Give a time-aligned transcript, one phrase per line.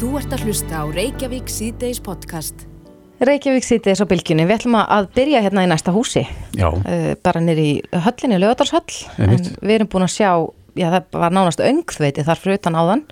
[0.00, 2.62] Þú ert að hlusta á Reykjavík síðdeis podcast.
[3.20, 4.46] Reykjavík síðdeis á bylginni.
[4.48, 6.22] Við ætlum að byrja hérna í næsta húsi.
[6.56, 6.70] Já.
[6.72, 8.96] Uh, bara nýri í höllinni, lögadalshöll.
[9.20, 10.30] En við erum búin að sjá,
[10.80, 13.02] já það var nánast öngþveiti þar fyrir utan áðan.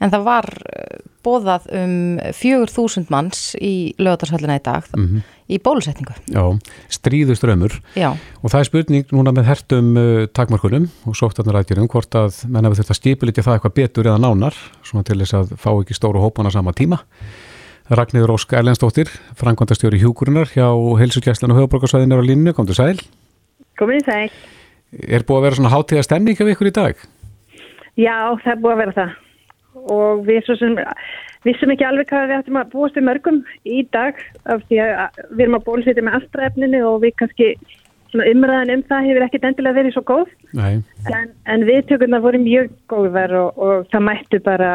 [0.00, 1.96] En það var uh, bóðað um
[2.32, 5.26] 4.000 manns í lögadalshöllina í dag Mhm.
[5.48, 6.14] Í bólusetningu.
[6.28, 6.44] Já,
[6.92, 12.42] stríðuströmmur Já, og það er spurning núna með hertum uh, takmarkunum og sóttarnarækjurum hvort að
[12.52, 15.96] menn hafa þetta skipulitja það eitthvað betur eða nánar svona til þess að fá ekki
[15.96, 17.00] stóru hópana sama tíma.
[17.88, 19.08] Ragnir Ósk Erlendstóttir,
[19.40, 20.66] frangvandastjóri hjúkurinnar hjá
[21.00, 22.98] Heilsugjæslan og höfuborgarsvæðin er á línu, komdu sæl.
[23.80, 24.34] Komið sæl.
[25.08, 27.00] Er búið að vera svona hátíða stemning af ykkur í dag?
[27.96, 29.16] Já, það er búið að vera það.
[29.94, 30.76] Og við svo sem
[31.46, 34.18] vissum ekki alveg hvað við ættum að búast við mörgum í dag
[34.50, 37.50] af því að við erum að bólusetja með allra efninu og við kannski
[38.16, 40.30] umræðan um það hefur ekkit endilega verið svo góð.
[40.56, 44.72] En, en við tökurna voru mjög góðar og, og það mættu bara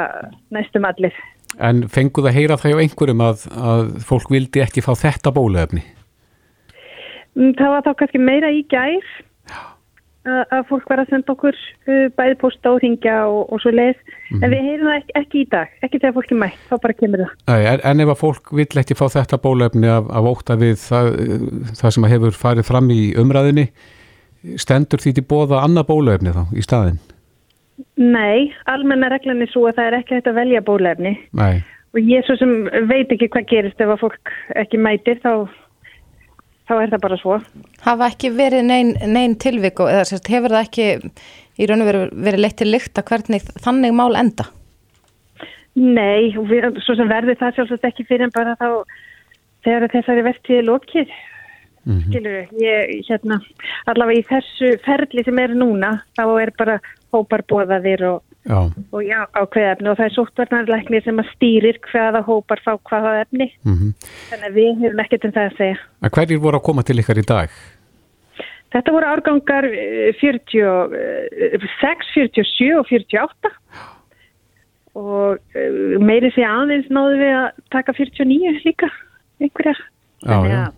[0.54, 1.18] næstum allir.
[1.62, 5.84] En fenguð að heyra það hjá einhverjum að, að fólk vildi ekki fá þetta bóluefni?
[7.38, 9.14] Mm, Það var þá kannski meira í gær
[10.26, 14.00] að, fólk var að senda okkur uh, bæði posta og ringja og, og svo leið.
[14.40, 17.24] En við heyrum það ekki, ekki í dag, ekki þegar fólki mætt, þá bara kemur
[17.26, 17.34] það.
[17.52, 20.78] Nei, en- en ef að fólk vill ekki fá þetta bólefni af, af óta við
[20.84, 21.12] það,
[21.82, 23.68] það sem hefur farið fram í umræðinni,
[24.60, 27.02] stendur því til bóða annað bólefni þá í staðinn?
[27.98, 31.64] Nei, almenna reglan er svo að það er ekki hægt að velja bólefni Nei,
[31.94, 32.52] og ég svo sem
[32.90, 35.32] veit ekki hvað gerist ef að fólk ekki mætir þá,
[36.70, 37.40] þá er það bara svo.
[37.84, 40.88] hafa ekki verið nein, nein tilvik og eða sérst, hefur það ekki
[41.60, 44.48] í raun og veru verið leitt til lykta hvernig þannig mál enda?
[45.74, 48.68] Nei, og við, svo sem verður það sjálfsagt ekki fyrir en bara þá
[49.66, 51.14] þegar þessari vertíði lokið.
[51.84, 53.42] Mm Skilur ég, hérna,
[53.92, 56.78] allavega í þessu ferli sem er núna, þá er bara
[57.12, 58.60] hópar bóðaðir og, já,
[58.92, 63.14] og já, ákveða efni og það er sóttvarnarleiknir sem að stýrir hvaða hópar fá hvaða
[63.24, 63.48] efni.
[63.64, 63.94] mm
[64.32, 65.80] Þannig að við hefum ekkert um það að segja.
[66.04, 67.58] En hverjir voru að koma til ykkar í dag?
[68.74, 73.54] Þetta voru árgangar eh, 46, 47 og 48
[74.94, 78.90] og eh, meiri sé aðeins náðu við að taka 49 líka
[79.42, 79.84] einhverjar.
[80.24, 80.72] Já, Þannig að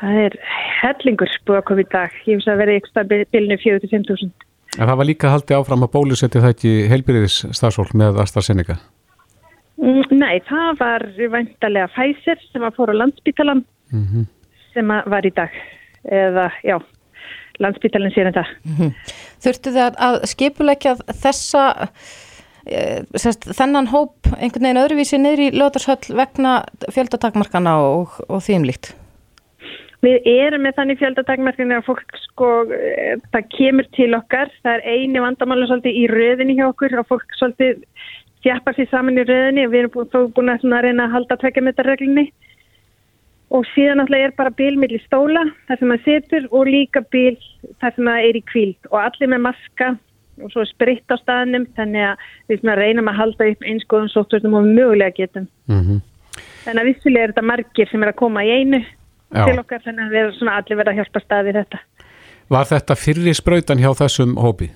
[0.00, 0.36] Það er
[0.80, 2.14] hellingur búið að koma í dag.
[2.24, 4.30] Ég finnst að vera ykkur stað bylnu 4-5.000.
[4.78, 8.78] En það var líka haldið áfram að bólusetja það ekki heilbyrðis stafsfólk með AstraZeneca?
[9.80, 14.28] Mm, Nei, það var væntalega Pfizer sem að fór á landsbítalan Mm
[14.74, 15.60] sem að var í dag.
[16.06, 16.76] Eða, já,
[17.60, 18.52] landsbítalinn sér en það.
[19.44, 21.64] Þurftu þið að, að skipuleggja þessa
[22.64, 22.84] e,
[23.18, 26.60] sérst, þennan hóp einhvern veginn öðruvísi niður í löðarshöll vegna
[26.94, 28.92] fjöldatakmarkana og, og því um líkt?
[30.00, 34.86] Við erum með þannig fjöldatakmarkinu að fólk sko, eh, það kemur til okkar, það er
[34.88, 37.82] eini vandamálu svolítið í röðinni hjá okkur og fólk svolítið
[38.40, 39.66] þjappar sér saman í röðinni.
[39.66, 42.30] Og við erum þó búin að, svona reyna að halda tvekjametarreglunni
[43.50, 47.34] og síðan náttúrulega er bara bíl millir stóla þar sem maður setur og líka bíl
[47.82, 49.88] þar sem maður er í kvíld og allir með maska
[50.40, 51.66] og svo spritt á staðnum.
[51.76, 55.50] Þannig að við reynum að halda upp einskoðum sóttvörnum og mögulega getum.
[55.68, 56.00] -hmm.
[56.64, 58.80] Þannig að vissulega er þetta margir sem er að koma í einu
[59.30, 59.44] Já.
[59.46, 61.80] til okkar þannig að við erum svona allir verið að hjálpa staði þetta.
[62.50, 64.70] Var þetta fyrri sprautan hjá þessum hópi?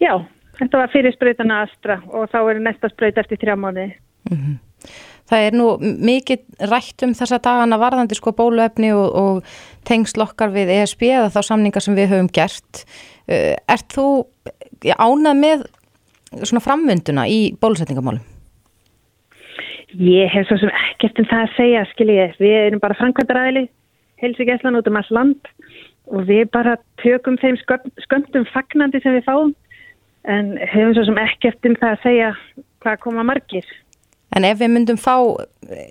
[0.00, 0.14] Já,
[0.56, 3.90] þetta var fyrir sprautana Astra og þá er næsta spraut eftir þrjá mánuði.
[5.30, 10.50] Það er nú mikið rætt um þessa dagana varðandi sko bóluefni og, og tengsl okkar
[10.54, 12.84] við ESB eða þá samningar sem við höfum gert.
[13.28, 14.06] Uh, ert þú
[14.96, 15.68] ánað með
[16.40, 18.24] svona framvinduna í bólusetningamálum?
[19.98, 22.38] Ég hef svo sem ekkert um það að segja, skiljið.
[22.38, 23.66] Við erum bara framkvæmdaræðili,
[24.22, 25.50] helsugeslan út um all land
[26.10, 29.52] og við bara tökum þeim skömmtum fagnandi sem við fáum
[30.30, 32.32] en hefum svo sem ekkert um það að segja
[32.84, 33.66] hvað koma margir.
[34.36, 35.16] En ef við myndum fá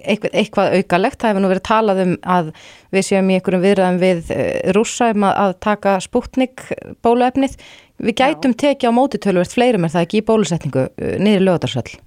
[0.08, 2.52] eitthvað, eitthvað aukalegt, það hefur nú verið talað um að
[2.96, 6.64] við séum í einhverjum viðræðum við eh, rússa um að, taka spútnik
[7.04, 7.58] bóluefnið,
[8.00, 12.00] við gætum tekið á móti tölvert fleirum er það ekki í bólusetningu eh, niður lögadarsöll.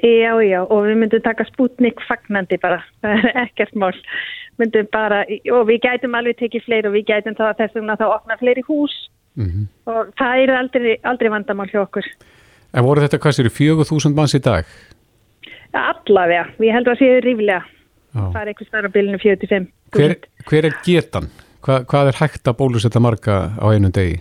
[0.00, 3.94] Já, já, og við myndum taka spútnik fagnandi bara, það er ekkert mál.
[4.60, 8.06] Myndum bara, og við gætum alveg tekið fleiri og við gætum þá þess vegna þá
[8.10, 8.96] opna fleiri hús
[9.38, 12.06] Mm og það er aldrei, aldrei vandamál hjá okkur.
[12.74, 14.66] En voru þetta hvað sér 4.000 manns í dag?
[15.74, 17.60] Allavega, ég held að það séu ríflega.
[18.14, 19.66] Það er eitthvað starf á bylunu 45.
[19.96, 20.14] Hver,
[20.50, 21.26] hver er getan?
[21.64, 24.20] Hva, hvað er hægt að bólusetja marga á einum degi?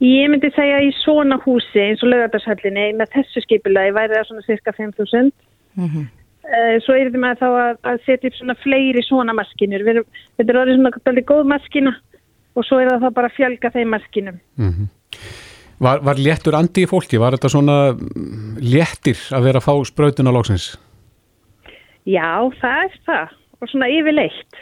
[0.00, 4.46] Ég myndi segja í svona húsi eins og lögadarshallinni með þessu skipulagi væri það svona
[4.48, 5.32] cirka 5.000.
[5.76, 6.08] Mm
[6.50, 9.84] Eh, Svo er þetta með þá að, að setja upp svona fleiri svona maskinur.
[9.86, 10.06] Við erum,
[10.38, 11.92] þetta er orðið svona dálítið góð maskina
[12.58, 14.40] og svo er það þá bara að fjölga þeim maskinum.
[14.60, 14.88] Mm
[15.80, 17.16] Var, var léttur andi í fólki?
[17.16, 17.74] Var þetta svona
[18.60, 20.66] léttir að vera að fá sprautun á lóksins?
[22.04, 23.30] Já, það er það
[23.60, 24.58] og svona yfirleitt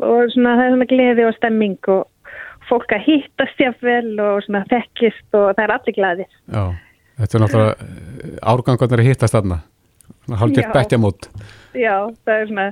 [0.00, 2.06] og svona það er svona gleði og stemming og
[2.70, 6.36] fólk að hittast jáfnvel og svona þekkist og það er allir glæðir.
[6.50, 6.62] Já,
[7.20, 7.90] þetta er náttúrulega
[8.52, 9.58] árgangarnir að hittast þarna,
[10.42, 11.30] hálfgett bettjamót.
[11.78, 12.68] Já, það er svona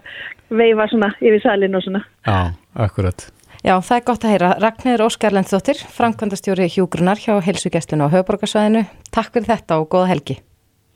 [0.63, 2.05] veifa svona yfir salin og svona.
[2.27, 2.39] Já,
[2.87, 3.29] akkurat.
[3.67, 4.51] Já, það er gott að heyra.
[4.63, 8.85] Ragnir Óskar Lendsdóttir, framkvæmdastjóri hjúgrunar hjá Helsugjastlun á Hauðborgarsvæðinu.
[9.15, 10.39] Takk fyrir þetta og góða helgi.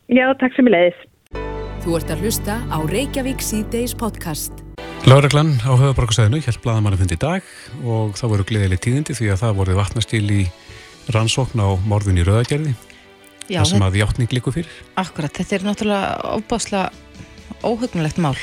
[0.06, 1.06] Já, takk sem ég leiðis.
[1.82, 4.62] Þú ert að hlusta á Reykjavík C-Days podcast.
[5.08, 7.48] Láreglann á Hauðborgarsvæðinu held blaðamannu fundi í dag
[7.82, 10.40] og það voru gleðileg tíðindi því að það voru vatnastil í
[11.12, 12.72] rannsókn á morðun í Rauðagerði.
[13.50, 14.70] Já, það sem að hjáttning líku fyrir.
[15.02, 16.86] Akkurat, þetta er náttúrulega óbáslega
[17.66, 18.36] óhugnulegt mál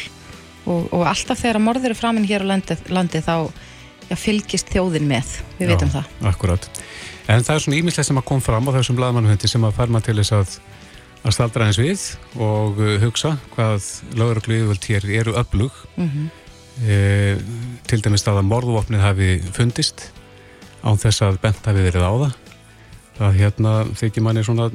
[0.69, 3.35] og, og alltaf þegar morður er framinn hér á landi, landi þá
[4.09, 6.11] já, fylgist þjóðin með, við veitum það.
[6.29, 6.69] Akkurat.
[7.29, 10.01] En það er svona ímislega sem að kom fram á þessum blaðmannuhundi sem að færma
[10.05, 10.55] til þess að,
[11.23, 12.03] að staldra eins við
[12.39, 13.87] og uh, hugsa hvað
[14.19, 15.71] löguröglu yfirvöld hér eru öflug.
[15.97, 16.27] Mm -hmm.
[16.87, 17.37] e,
[17.87, 20.11] til dæmis það að morðvopnið hafi fundist
[20.83, 22.33] án þess að bent hafi verið á það.
[23.17, 24.69] Það hérna þykir manni svona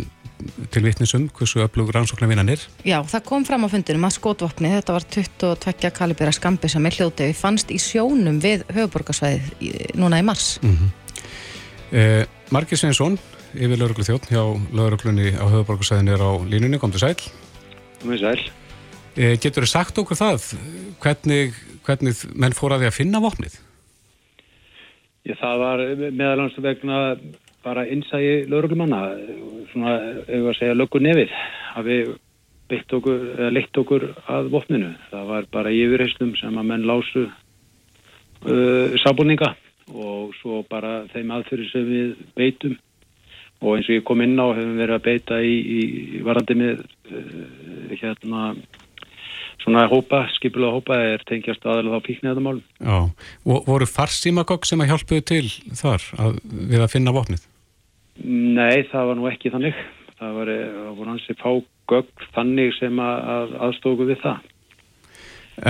[0.74, 2.60] til vittnisum hversu öflug rannsóknarvinnan er.
[2.84, 6.98] Já, það kom fram á fundinum að skotvopni, þetta var 22 kalibera skambi sem er
[6.98, 10.58] hljótið fannst í sjónum við höfuborgarsvæðið núna í mars.
[10.62, 10.90] Mm -hmm.
[11.92, 13.18] eh, Margir Sveinsson,
[13.54, 14.42] yfir lauruglu þjótt hjá
[14.74, 17.14] lauruglunni á höfuborgarsvæðinu er á línunni, kom til sæl.
[18.02, 18.42] Kom til sæl.
[19.14, 20.50] Eh, getur þið sagt okkur það,
[21.02, 21.54] hvernig,
[21.86, 23.56] hvernig menn fór að því að finna vopnið?
[25.24, 27.00] Já, það var meðalans vegna
[27.64, 29.00] bara innsægi lauruglumanna
[29.72, 29.94] svona,
[30.26, 31.32] ef við að segja, löggur nefið
[32.74, 38.94] okkur eða leitt okkur að vopninu það var bara yfirheyslum sem að menn lásu uh,
[39.02, 39.54] sábúninga
[39.92, 42.76] og svo bara þeim aðfyrir sem við beitum
[43.64, 46.84] og eins og ég kom inn á hefum verið að beita í, í varandi með
[46.84, 48.52] uh, hérna
[49.64, 52.98] svona hópa, skipulega hópa er tengjast aðalega á píkniðadamálum Já,
[53.48, 55.46] og voru farsímakokk sem að hjálpuðu til
[55.80, 57.46] þar að, við að finna vopnið?
[58.22, 59.78] Nei, það var nú ekki þannig.
[60.20, 64.50] Það var, eh, var hansi fágögg þannig sem að, að aðstóku við það.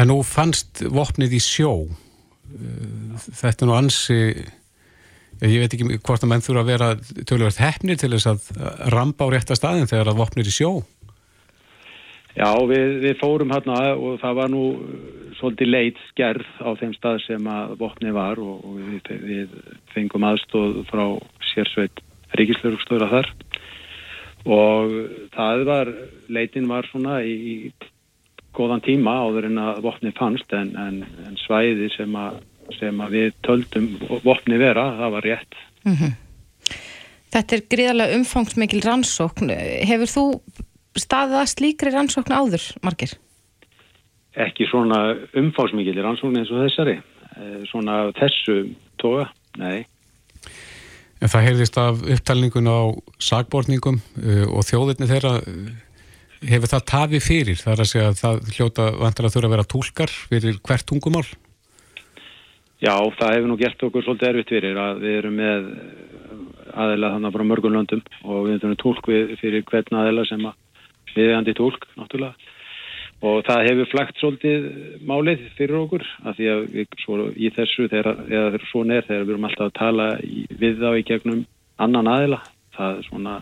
[0.00, 1.72] En nú fannst vopnið í sjó.
[2.52, 4.18] Eh, þetta nú ansi,
[5.50, 6.90] ég veit ekki hvort að menn þurfa að vera
[7.28, 8.50] tölvöld hefnir til þess að
[8.94, 10.72] ramba á rétta staðin þegar að vopnið er í sjó.
[12.34, 14.64] Já, við, við fórum hérna og það var nú
[15.38, 19.54] svolítið leitt skerð á þeim stað sem að vopnið var og, og við, við
[19.94, 21.04] fengum aðstóð frá
[21.52, 22.02] sérsveit
[22.34, 23.30] ríkislaurugstöður að þar
[24.44, 24.96] og
[25.34, 25.90] það var,
[26.28, 27.70] leitin var svona í
[28.54, 32.42] góðan tíma áður en að vopni fannst en, en, en svæði sem að,
[32.78, 33.88] sem að við töldum
[34.24, 35.58] vopni vera, það var rétt.
[35.84, 36.12] Mm -hmm.
[37.34, 39.50] Þetta er gríðarlega umfangsmikil rannsókn.
[39.88, 40.24] Hefur þú
[40.94, 43.16] staðið að slíkri rannsókn áður, Margir?
[44.34, 47.00] Ekki svona umfangsmikil rannsókn eins og þessari.
[47.34, 49.26] Eh, svona þessu toga,
[49.58, 49.86] nei.
[51.22, 55.70] En það heyrðist af upptalningun á sagbortningum uh, og þjóðirni þeirra uh,
[56.44, 59.66] hefur það tafi fyrir þar að segja að það hljóta vantar að þurfa að vera
[59.74, 61.24] tólkar fyrir hvert tungumál?
[62.84, 65.68] Já, það hefur nú gert okkur svolítið erfitt fyrir að við erum með
[66.74, 69.06] aðeila þannig frá mörgum löndum og við erum tólk
[69.40, 72.34] fyrir hvern aðeila sem að við erum tólk náttúrulega
[73.24, 74.66] og það hefur flægt svolítið
[75.08, 79.24] málið fyrir okkur af því að við, svo, í þessu þegar, þegar svona er þegar
[79.24, 81.40] við erum alltaf að tala í, við þá í gegnum
[81.80, 82.40] annan aðila
[82.76, 83.38] það er svona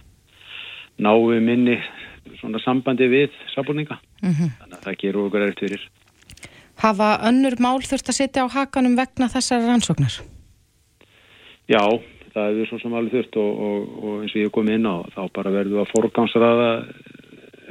[1.02, 1.80] náu minni
[2.38, 4.54] svona sambandi við sábúninga mm -hmm.
[4.60, 5.88] þannig að það gerur okkur eftir fyrir
[6.82, 10.16] Hafa önnur mál þurft að setja á hakanum vegna þessar rannsóknar?
[11.70, 11.82] Já,
[12.34, 15.06] það er svo sem alveg þurft og, og, og eins og ég kom inn á
[15.14, 16.70] þá bara verðum við að forgansraða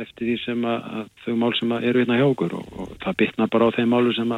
[0.01, 3.20] eftir því sem að, að þau mál sem eru hérna hjá okkur og, og það
[3.22, 4.34] bytnar bara á þeim málu sem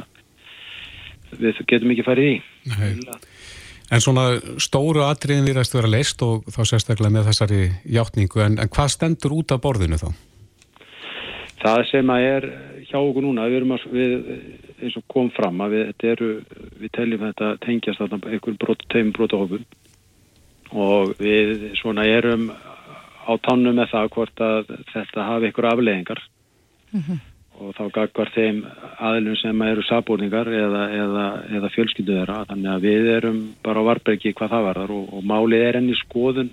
[1.38, 2.36] við getum ekki farið í.
[2.74, 3.18] Nei.
[3.94, 4.25] En svona
[4.63, 8.94] stóru atriðin virðast að vera leist og þá sérstaklega með þessari hjáttningu, en, en hvað
[8.96, 10.08] stendur út af borðinu þá?
[11.63, 12.46] Það sem að er
[12.89, 14.13] hjá okkur núna, við erum að, við,
[14.84, 16.29] eins og kom fram að við, eru,
[16.82, 19.63] við teljum þetta tengjast þarna einhver brot, teim brotahófum
[20.74, 22.50] og við svona erum
[23.24, 26.22] á tannu með það hvort að þetta hafi ykkur afleðingar
[26.91, 27.20] mm -hmm.
[27.62, 28.63] og þá gagvar þeim
[29.00, 31.25] aðlum sem eru sabúrningar eða, eða,
[31.58, 35.67] eða fjölskylduðera þannig að við erum bara á varbergi hvað það varðar og, og málið
[35.67, 36.51] er enni skoðun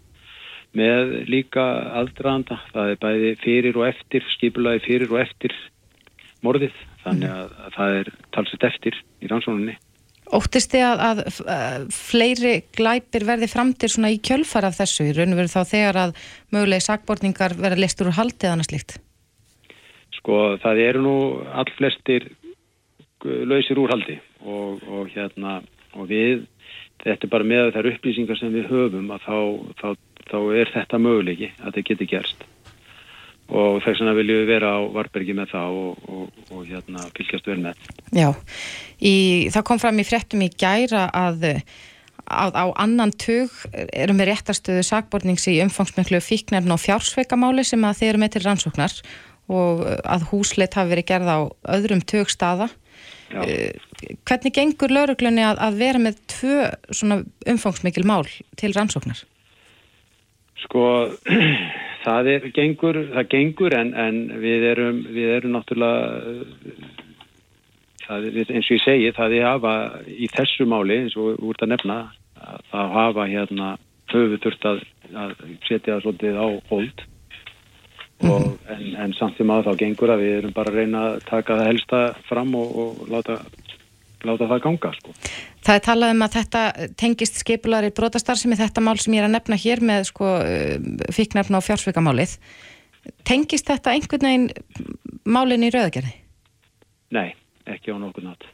[0.76, 1.66] með líka
[1.98, 5.54] aldraðanda, það er bæði fyrir og eftir, skipulaði fyrir og eftir
[6.46, 9.76] morðið, þannig að, að það er talsett eftir í rannsóninni
[10.30, 15.08] Óttist þið að, að, að fleiri glæpir verði framtir svona í kjölfar af þessu?
[15.10, 16.12] Í raun og veru þá þegar að
[16.54, 18.94] mögulegi sakbortningar verða listur úr haldið annars líkt?
[20.20, 21.16] Sko það eru nú
[21.50, 22.28] all flestir
[23.24, 25.58] lausir úr haldi og, og hérna
[25.98, 26.46] og við,
[27.02, 29.38] þetta er bara með þær upplýsingar sem við höfum að þá,
[29.80, 29.88] þá,
[30.30, 32.48] þá er þetta mögulegi að þetta geti gerst
[33.50, 37.48] og þess vegna viljum við vera á Varbergi með það og, og, og hérna fylgjast
[37.50, 37.80] vel með.
[38.14, 38.28] Já,
[39.02, 39.14] í,
[39.50, 41.48] það kom fram í frettum í gæra að
[42.30, 48.02] á, á annan tug erum við réttarstöðu sakbornings í umfangsmenglu fíknarn og fjársveikamáli sem að
[48.02, 48.96] þeir eru með til rannsóknar
[49.50, 51.38] og að húsleitt hafi verið gerð á
[51.74, 52.70] öðrum tug staða.
[53.30, 53.42] Já.
[53.46, 57.20] Eh, hvernig gengur lauruglunni að, að vera með tvö svona
[57.50, 58.26] umfangsmengil mál
[58.58, 59.24] til rannsóknar?
[60.64, 60.84] Sko
[62.04, 66.80] það er gengur, það gengur en, en við erum, við erum náttúrulega
[68.06, 69.74] það eins og ég segi það er hafa
[70.10, 72.00] í þessu máli eins og úr það nefna
[72.72, 73.70] það hafa hérna
[74.10, 74.82] höfu þurft að,
[75.14, 75.34] að
[75.68, 77.04] setja það svolítið á hold
[78.20, 78.54] mm -hmm.
[78.74, 81.58] en, en samt í maður þá gengur að við erum bara að reyna að taka
[81.58, 83.38] það helsta fram og, og láta
[84.26, 85.14] láta það ganga sko.
[85.64, 86.62] Það er talað um að þetta
[87.00, 90.30] tengist skipulari brotastar sem er þetta mál sem ég er að nefna hér með sko,
[91.16, 92.36] fíknarfna og fjársveikamálið
[93.24, 94.48] tengist þetta einhvern veginn
[95.24, 96.14] málinn í rauðagerði?
[97.16, 97.28] Nei,
[97.66, 98.48] ekki á nokkur nátt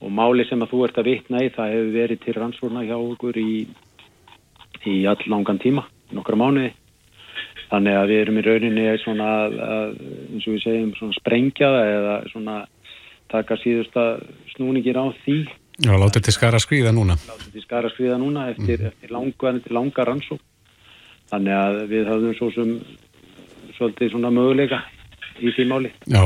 [0.00, 2.96] og máli sem að þú ert að vitna í það hefur verið til rannsvorna hjá
[2.96, 3.66] okkur í,
[4.88, 5.84] í all langan tíma
[6.16, 6.70] nokkra mánuði
[7.70, 12.56] þannig að við erum í rauninni svona eins og við segjum sprengjaða eða svona
[13.30, 14.04] taka síðusta
[14.54, 15.40] snúningir á því.
[15.80, 17.16] Já, látið til skara skriða núna.
[17.28, 18.90] Látið til skara skriða núna eftir, mm.
[18.92, 20.42] eftir langa, langa rannsók.
[21.30, 22.74] Þannig að við höfum svo sem
[23.76, 24.82] svolítið svona möguleika
[25.40, 25.92] í því máli.
[26.10, 26.22] Já,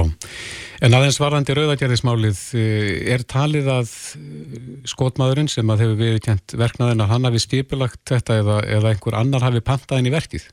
[0.83, 6.57] en aðeins varandi rauðagerðismálið, eh, er talið að eh, skotmaðurinn sem að hefur við kjent
[6.59, 10.49] verknaðin að hann hafi stipulagt þetta eða, eða einhver annar hafi pantaðin í verkið?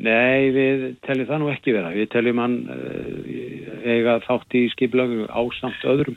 [0.00, 1.92] Nei, við teljum það nú ekki vera.
[1.92, 6.16] Við teljum hann uh, eiga þátt í skiplagu á samt öðrum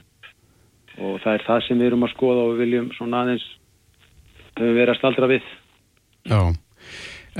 [1.02, 3.46] og það er það sem við erum að skoða og við viljum svona aðeins
[4.80, 5.46] vera staldra við.
[6.30, 6.40] Já,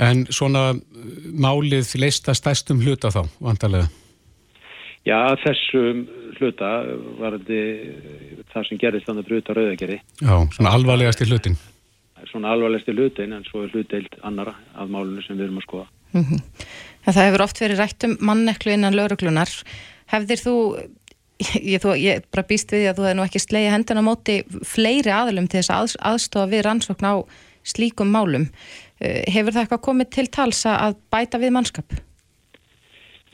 [0.02, 0.72] en svona
[1.30, 3.86] málið leista stæstum hluta þá, vantarlega?
[5.04, 6.06] Já, þessum
[6.38, 6.70] hluta
[7.20, 10.00] var það sem gerist þannig bruta rauðagerði.
[10.24, 11.58] Já, svona alvarlegast í hlutin.
[12.30, 15.68] Svona alvarlegast í hlutin en svo er hluteild annara af málunum sem við erum að
[15.68, 15.86] skoða.
[16.14, 16.40] Mm -hmm.
[17.04, 19.50] Það hefur oft verið rætt um manneklu innan lauruglunar.
[20.08, 20.54] Hefðir þú,
[21.72, 25.12] ég, þú, ég bara býst við að þú hefði nú ekki slegið hendina móti fleiri
[25.12, 27.14] aðlum til þess að aðstofa við rannsókn á
[27.64, 28.48] slíkum málum.
[29.00, 31.96] Eh, hefur það eitthvað komið til tals að bæta við mannskap?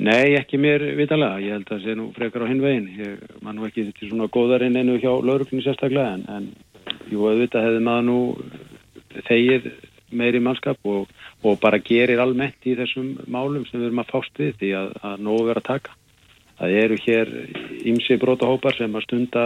[0.00, 1.42] Nei, ekki mér vitalega.
[1.44, 2.88] Ég held að það sé nú frekar á hinn veginn.
[2.96, 6.46] Ég man nú ekki til svona góðarinn enu hjá lauruglunni sérstaklega en, en
[7.12, 8.20] jú, auðvitað hefði maður nú
[9.28, 9.68] þegið
[10.10, 11.10] meiri mannskap og,
[11.42, 14.92] og bara gerir almennt í þessum málum sem við erum að fást við því að,
[15.06, 15.96] að nógu vera að taka.
[16.60, 17.32] Það eru hér
[17.88, 19.44] ymsi brótahópar sem að stunda,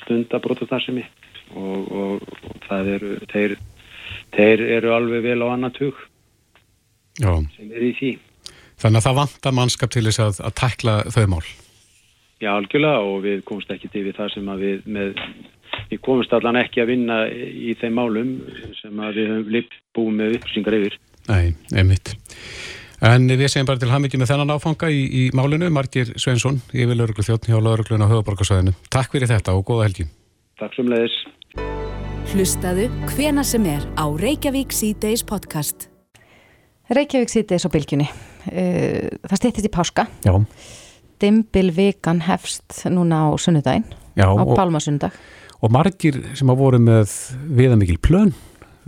[0.00, 1.04] stunda brótastarðsemi
[1.56, 3.56] og, og, og það eru, þeir,
[4.36, 5.98] þeir eru alveg vel á annan tug
[7.20, 7.34] Já.
[7.56, 8.12] sem er í því.
[8.80, 11.44] Þannig að það vantar mannskap til þess að, að takla þau mál?
[12.42, 15.20] Já, algjörlega og við komumst ekki til við það sem við með
[15.90, 18.36] við komumst allan ekki að vinna í þeim málum
[18.80, 20.98] sem við höfum búið með upplýsingar yfir.
[21.28, 22.14] Nei, einmitt.
[23.02, 26.94] En við segjum bara til hafmyggi með þennan áfanga í, í málinu, Margir Svensson, yfir
[26.94, 28.74] lauruglu þjóttn hjá laurugluna á höfuborgarsvæðinu.
[28.94, 30.06] Takk fyrir þetta og góða helgi.
[30.62, 31.16] Takk sem leiðis.
[32.30, 35.88] Hlustaðu hvena sem er á Reykjavík C-Days podcast.
[36.94, 38.06] Reykjavík C-Days á bylginni.
[38.52, 40.06] Eh, það stýttist í páska.
[40.22, 40.38] Já.
[41.22, 47.12] Dimbilvikan hefst núna á sunnudaginn, Já, á Palmasundag og margir sem hafa voru með
[47.54, 48.32] viðamikil plön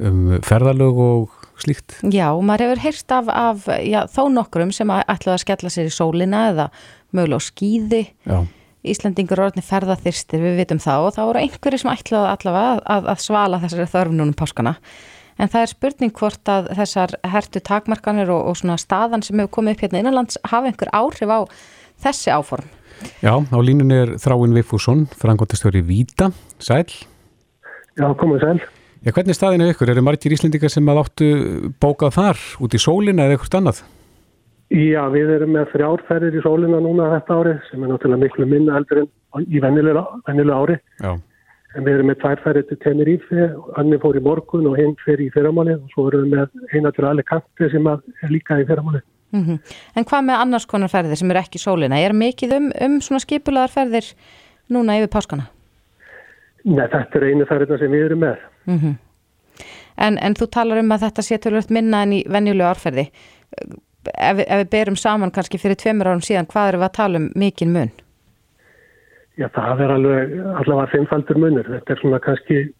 [0.03, 2.01] um ferðalög og slíkt.
[2.11, 5.95] Já, maður hefur heyrst af, af já, þó nokkrum sem ætlaði að skella sér í
[5.95, 6.69] sólina eða
[7.15, 8.03] mögulega á skýði.
[8.27, 8.39] Já.
[8.85, 13.23] Íslandingur orðni ferðarþyrstir, við vitum það og það voru einhverju sem ætlaði allavega að, að
[13.25, 14.75] svala þessari þörfnunum páskana.
[15.41, 19.55] En það er spurning hvort að þessar hertu takmarkanir og, og svona staðan sem hefur
[19.57, 21.41] komið upp hérna innanlands hafa einhver áhrif á
[22.05, 22.69] þessi áform.
[23.25, 26.31] Já, á línunni er Þráinn Viffússon, frangotastjóri Víta.
[26.63, 26.87] Sæl?
[27.99, 28.63] Já, komið sæl.
[29.05, 29.91] Já, hvernig staðinu ykkur?
[29.93, 31.29] Eru margir íslendingar sem að áttu
[31.83, 33.83] bókað þar út í sólina eða eitthvað annað?
[34.73, 38.79] Já, við erum með þrjárferðir í sólina núna þetta ári sem er náttúrulega miklu minna
[38.81, 40.79] eldur en í vennilega ári.
[41.05, 41.13] Já.
[41.75, 45.33] En við erum með tværferðir til Tenerife, annin fór í morgun og hinn fyrir í
[45.35, 49.03] fyrramáli og svo erum við með eina til Alicante sem er líka í fyrramáli.
[49.35, 49.59] Mm -hmm.
[49.97, 51.99] En hvað með annars konar ferðir sem eru ekki sólina?
[51.99, 54.13] Er mikið um, um svona skipulaðar ferðir
[54.71, 55.49] núna yfir páskana?
[56.65, 58.37] Nei, þetta er einu ferðina sem við erum með.
[58.67, 58.95] Mm -hmm.
[59.97, 63.11] en, en þú talar um að þetta sé tölvöld minna en í venjulegu árferði.
[64.19, 67.19] Ef, ef við berum saman kannski fyrir tveimur árum síðan, hvað eru við að tala
[67.19, 67.91] um mikinn mun?
[69.37, 71.67] Já, það er alveg allavega fimmfaldur munur.
[71.67, 72.73] Þetta er svona kannski,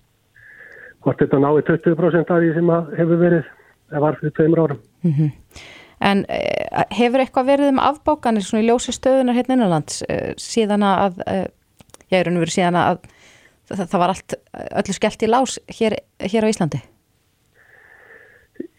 [1.03, 2.69] hvort þetta náði 20% af því sem
[2.99, 3.45] hefur verið,
[3.91, 4.81] það var fyrir tveimur árum.
[5.03, 5.31] Mm -hmm.
[6.03, 10.87] En eh, hefur eitthvað verið um afbókanir svona í ljósi stöðunar hérna innanlands eh, síðan
[10.87, 11.47] að, eh,
[12.11, 13.05] ég er unnverið síðan að
[13.71, 14.37] það, það var allt
[14.83, 16.83] öllu skellt í lás hér, hér á Íslandi?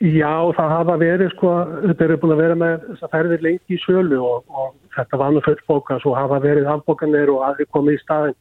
[0.04, 1.52] Já, það hafa verið sko,
[1.86, 5.20] þetta eru búin að vera með þess að ferðir lengi í sölu og, og þetta
[5.20, 8.38] var nú fullbóka, svo hafa verið afbókanir og aðri komið í staðin.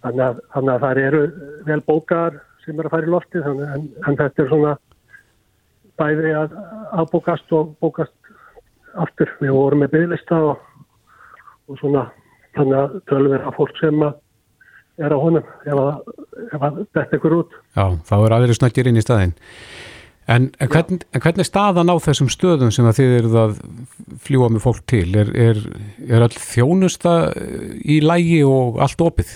[0.00, 1.22] Þannig að, þannig að það eru
[1.66, 4.76] vel bókar sem eru að fara í lofti, þannig, en, en þetta er svona
[6.00, 6.56] bæði að
[7.02, 8.16] afbókast og bókast
[9.00, 9.30] aftur.
[9.42, 10.64] Við vorum með bygglista og,
[11.70, 12.08] og svona
[12.56, 14.18] þannig að tölum við að fólk sem að
[15.00, 16.10] er á honum ef að,
[16.50, 17.54] ef að þetta ekkur út.
[17.76, 19.36] Já, þá er aðri snöggir inn í staðin.
[20.30, 23.54] En, en, hvern, en hvernig staðan á þessum stöðum sem þið eruð að
[24.26, 25.06] fljúa með fólk til?
[25.18, 25.62] Er, er,
[26.06, 27.14] er all þjónusta
[27.82, 29.32] í lægi og allt opið?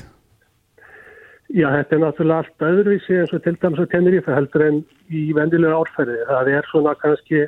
[1.53, 4.65] Já, þetta er náttúrulega allt öðruvísi eins og til dæmis að tennir í það heldur
[4.65, 4.79] en
[5.13, 6.17] í vendilega árferði.
[6.31, 7.43] Það er svona kannski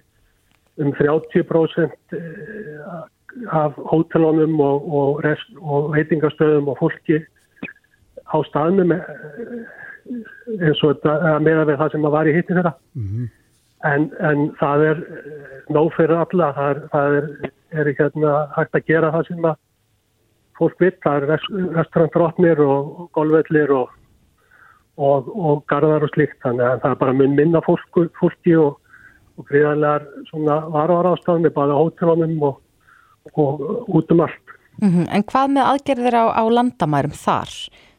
[0.76, 2.17] um 30%
[3.53, 7.19] af hótelunum og, og, rest, og veitingastöðum og fólki
[8.26, 13.07] á staðnum eins og þetta meða við það sem að var í hitti þeirra mm
[13.07, 13.29] -hmm.
[13.91, 15.05] en, en það er
[15.75, 17.29] nóg fyrir alla það er, það er,
[17.73, 19.57] er hérna hægt að gera það sem að
[20.59, 21.47] fólk vitt, það er
[21.77, 23.95] restaurantrótnir og golvvellir og,
[24.97, 28.79] og, og gardar og slikt þannig að það er bara mun minna fólk, fólki og,
[29.37, 32.63] og gríðarlegar svona varvar ástafni, bara hótelunum og
[33.35, 35.07] út um allt mm -hmm.
[35.11, 37.51] En hvað með aðgerðir á, á landamærum þar?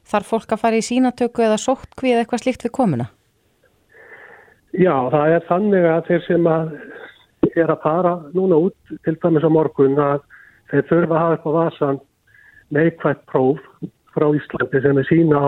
[0.07, 3.07] Þarf fólk að fara í sínatöku eða sóttkví eða eitthvað slíkt við komuna?
[4.71, 6.71] Já, það er þannig að þeir sem að
[7.55, 10.21] er að fara núna út til dæmis á morgun að
[10.71, 11.99] þeir þurfa að hafa upp á vasan
[12.73, 13.59] neikvægt próf
[14.15, 15.41] frá Íslandi sem er sína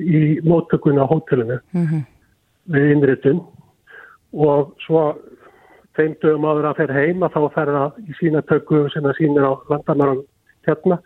[0.00, 2.02] í móttökuna á hótelinu mm -hmm.
[2.74, 3.40] við innritun
[4.32, 5.14] og svo
[5.96, 9.44] þeim dögum áður að fer heim að þá fer það í sínatöku sem það sínir
[9.44, 10.22] á landamæran
[10.66, 10.98] hérna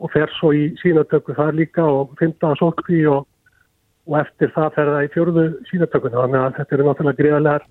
[0.00, 3.26] og fer svo í sínatöku þar líka og fymta að sótkví og,
[4.06, 7.66] og eftir það fer það í fjörðu sínatökuna þannig að þetta eru náttúrulega greiðalegar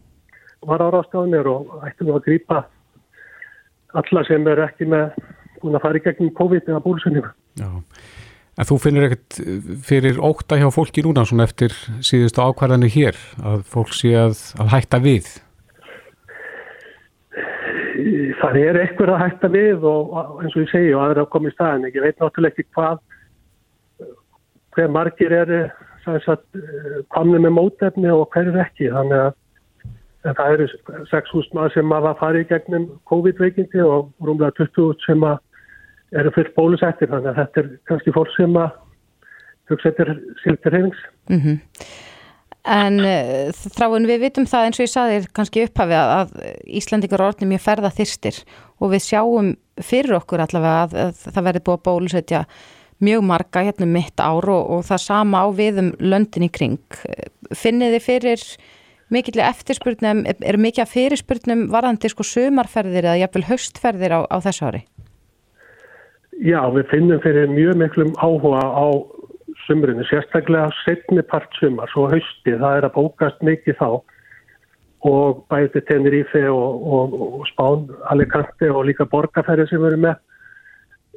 [0.67, 2.63] varáraðstofunir og ættum við að grýpa
[3.97, 5.17] alla sem eru ekki með
[5.61, 7.33] búin að fara í gegnum COVID eða búlusunningu.
[7.57, 7.69] Já,
[8.57, 9.41] en þú finnir ekkert
[9.87, 14.73] fyrir ókta hjá fólki núna svona eftir síðustu ákvarðanir hér að fólk sé að, að
[14.75, 15.35] hætta við?
[18.37, 20.11] það er eitthvað að hætta við og
[20.43, 22.99] eins og ég segi og aðra að koma í staðin ég veit náttúrulega ekki hvað
[24.77, 25.61] hver margir eru
[27.15, 30.67] komnið með mótefni og hver er ekki þannig að það eru
[31.09, 35.37] 6.000 maður sem að fara í gegnum COVID-veikindi og rúmlega 20 sem að
[36.15, 38.69] eru fullt bólusettir þannig að þetta er kannski fólk sem að
[39.67, 41.57] er siltur hefings mm -hmm.
[42.67, 47.23] En uh, þráin við vitum það eins og ég saði kannski upphafið að, að Íslandingar
[47.23, 48.41] orðin mjög ferða þyrstir
[48.83, 52.41] og við sjáum fyrir okkur allavega að, að það verði búið að bólusetja
[52.99, 56.51] mjög marga hérna um mitt ár og, og það sama á við um löndin í
[56.51, 56.99] kring.
[57.55, 58.45] Finnið þið fyrir
[59.13, 64.67] mikill eftirspurnum, er mikið að fyrirspurnum varðandi sko sumarferðir eða jafnvel höstferðir á, á þessu
[64.67, 64.83] ári?
[66.45, 68.87] Já, við finnum fyrir mjög miklum áhuga á
[69.65, 73.89] sumrinu, sérstaklega setni part sumar, svo hausti, það er að bókast mikið þá.
[75.07, 80.23] Og bæði Tenerife og, og, og Spán, Alicante og líka borgarferði sem verður með.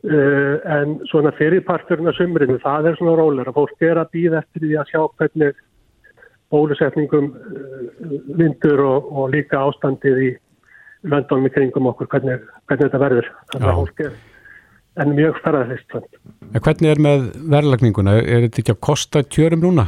[0.00, 4.40] Uh, en svona fyrirparturinn af sumrinu, það er svona rólar að fólk er að býða
[4.40, 5.58] eftir því að sjá hvernig
[6.48, 10.30] bólusetningum uh, vindur og, og líka ástandið í
[11.04, 13.32] löndunum í kringum okkur, hvernig, hvernig þetta verður.
[13.52, 14.16] Þannig að fólk er
[14.98, 15.98] en mjög ferðarlist.
[16.50, 18.16] En hvernig er með verðlagninguna?
[18.20, 19.86] Er þetta ekki að kosta kjörum núna?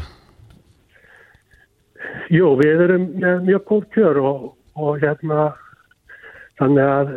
[2.33, 4.47] Jú, við erum með mjög góð kjör og,
[4.79, 5.51] og hérna
[6.61, 7.12] þannig að...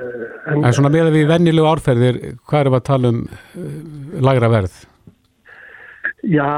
[0.50, 3.78] En, en svona með að við vennilegu árferðir, hvað er það að tala um uh,
[4.26, 4.80] lagra verð?
[6.26, 6.50] Já,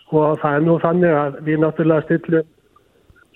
[0.00, 2.50] sko það er nú þannig að við náttúrulega stillum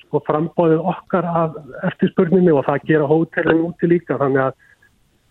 [0.06, 1.56] sko frambóðið okkar af
[1.88, 4.65] eftirspurningni og það gera hótelin úti líka þannig að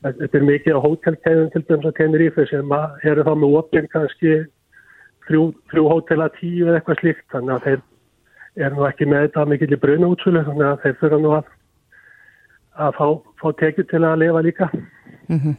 [0.06, 2.74] Þetta er mikið á hótelkæðum til dæmis að kennir í fyrir sem
[3.10, 4.34] eru þá með opinn kannski
[5.26, 9.26] þrjú, þrjú hótel að tíu eða eitthvað slíkt þannig að þeir eru nú ekki með
[9.26, 11.50] þetta mikið í bruna útsölu þannig að þeir fyrir nú að,
[12.86, 13.08] að fá,
[13.42, 14.70] fá tekið til að lifa líka.
[15.26, 15.58] Mm -hmm.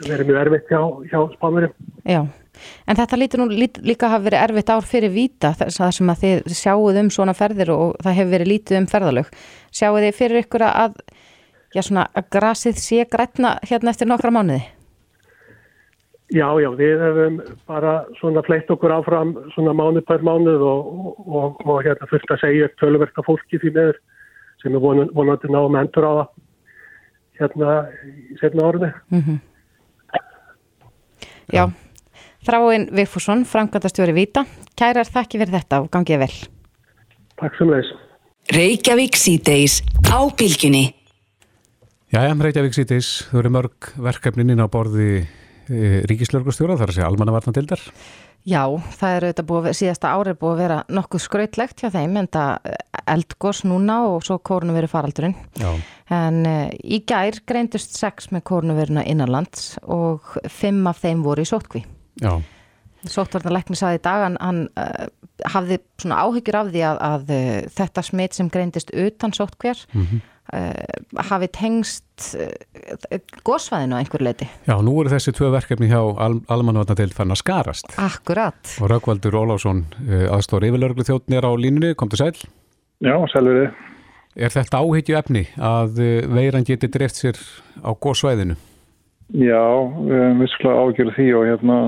[0.00, 1.72] Það verður mjög erfitt hjá, hjá spánurum.
[2.04, 2.20] Já,
[2.88, 6.22] En þetta lítur nú líka að hafa verið erfitt ár fyrir víta þar sem að
[6.24, 9.30] þið sjáuð um svona ferðir og það hefur verið lítið um ferðalög.
[9.72, 10.96] Sjáuð þið fyrir ykkur að,
[11.74, 14.62] já svona, að grasið sé grætna hérna eftir nokkra mánuði?
[16.30, 20.90] Já, já, við hefum bara svona fleitt okkur áfram svona mánuð per mánuð og,
[21.26, 23.98] og, og hérna fullt að segja tölverka fólki því meður
[24.62, 26.26] sem er vonandi náðum endur á það
[27.40, 28.92] hérna í setna orði.
[29.10, 29.38] Mm -hmm.
[31.50, 31.64] Já,
[32.46, 34.44] Þráinn Vigfússon, framkvæmdastjóri Vita.
[34.78, 36.32] Kærar þakki fyrir þetta og gangið vel.
[37.40, 37.90] Takk sem leis.
[38.54, 40.99] Reykjavík síðdeis á bylginni.
[42.10, 47.06] Jæja, Reykjavík síðdeis, þú eru mörg verkefnin inn á borði e, ríkislörgustjóra, þar að segja
[47.06, 47.84] almannavarnatildar.
[48.50, 48.64] Já,
[48.98, 52.70] það er auðvitað búið, síðasta árið búið að vera nokkuð skrautlegt hjá þeim en það
[53.14, 55.36] eldgós núna og svo kórnuveri faraldurinn.
[55.60, 55.70] Já.
[56.16, 61.50] En uh, í gær greindust sex með kórnuverina innanlands og fimm af þeim voru í
[61.52, 61.84] sótkví.
[62.24, 62.32] Já.
[63.08, 65.06] Sótvarnarleikni saði í dag, hann, hann uh,
[65.54, 70.06] hafði svona áhyggjur af því að, að uh, þetta smitt sem greindist utan sótkvér mm
[70.06, 70.26] -hmm.
[71.30, 72.34] hafi tengst
[73.46, 74.48] gósfæðinu á einhver leiti.
[74.66, 77.86] Já, nú eru þessi tvö verkefni hjá Al Almanvarnadeild fann að skarast.
[77.96, 78.58] Akkurat.
[78.80, 82.34] Og Raukvaldur Ólásson, aðstóri yfirlörglu þjóttnir á línunni, kom til sæl.
[83.00, 83.70] Já, sælverið.
[84.38, 87.38] Er þetta áhyggju efni að eh, veiran geti dreft sér
[87.82, 88.54] á góðsvæðinu?
[89.30, 89.62] Já,
[90.40, 91.78] við skiljaðum ágjörðu því og hérna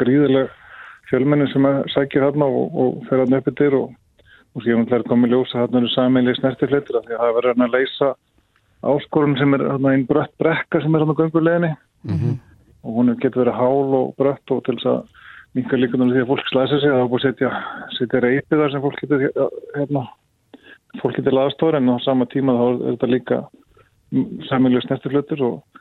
[0.00, 0.50] gríðileg
[1.08, 3.92] fjölmenni sem sækir hérna og, og fer hérna upp yfir og,
[4.54, 7.68] og síðan er komið ljósa hérna eru saminlega snertifleitur af því að það verður hérna
[7.68, 8.10] að leysa
[8.84, 12.34] áskorun sem er hérna einn brött brekka sem er hérna gönguleginni mm -hmm.
[12.84, 15.00] og hún getur verið hál og brött og til þess að
[15.54, 17.50] minka líka því að fólk slæsa sig það er búið að setja,
[17.98, 19.20] setja reypið þar sem fólk getur
[19.76, 20.02] hérna
[21.02, 23.38] fólki til aðstóra en á sama tíma þá er þetta líka
[24.48, 25.73] samilju snertiflutur og,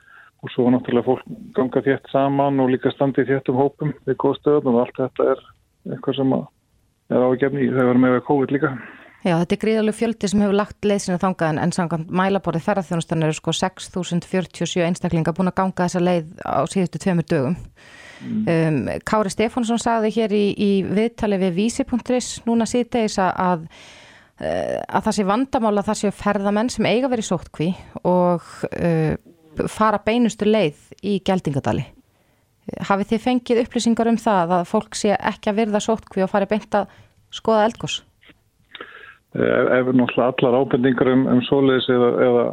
[0.43, 1.23] og svo náttúrulega fólk
[1.56, 5.45] ganga þétt saman og líka standi þétt um hópum við góðstöðum og allt þetta er
[5.93, 8.73] eitthvað sem er ágefni þegar við erum með COVID líka.
[9.23, 13.36] Já, þetta er gríðalega fjöldi sem hefur lagt leysinu þangað en, samkvæmt mælaborðið ferðarþjónustan eru
[13.38, 17.56] sko 6.047 einstaklinga búin að ganga þessa leið á síðustu tveimur dögum.
[18.23, 18.43] Mm.
[18.51, 23.67] Um, Kári Stefánsson sagði hér í, í viðtali við vísi.is núna síðdegis að
[24.43, 27.67] að það sé vandamál að það sé ferðamenn sem eiga verið sóttkví
[28.10, 29.13] og uh,
[29.72, 31.86] fara beinustu leið í geldingadali.
[32.88, 36.48] Hafið þið fengið upplýsingar um það að fólk sé ekki að virða sóttkví og fari
[36.52, 36.92] beint að
[37.34, 38.00] skoða eldgós?
[39.34, 42.46] Ef, ef náttúrulega allar ábendingar um, um svoleiðis eða, eða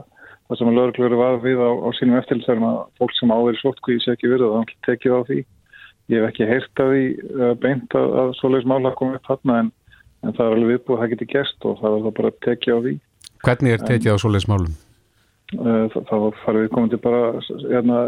[0.49, 3.99] það sem að lögurklöru var við á, á sínum eftirlisærum að fólk sem áverið sóttkví
[4.03, 5.43] sé ekki virða, þannig að tekið á því.
[6.11, 7.05] Ég hef ekki heyrt að því
[7.37, 9.71] uh, beint að, að svoleiðis mála komið upp þarna en
[10.25, 12.39] en það er alveg viðbúið að það geti gæst og það er það bara að
[12.47, 12.95] tekja á því.
[13.41, 14.73] Hvernig er tekið á svoleiðsmálum?
[15.51, 17.23] Það, það farið við komandi bara
[17.67, 18.03] hérna,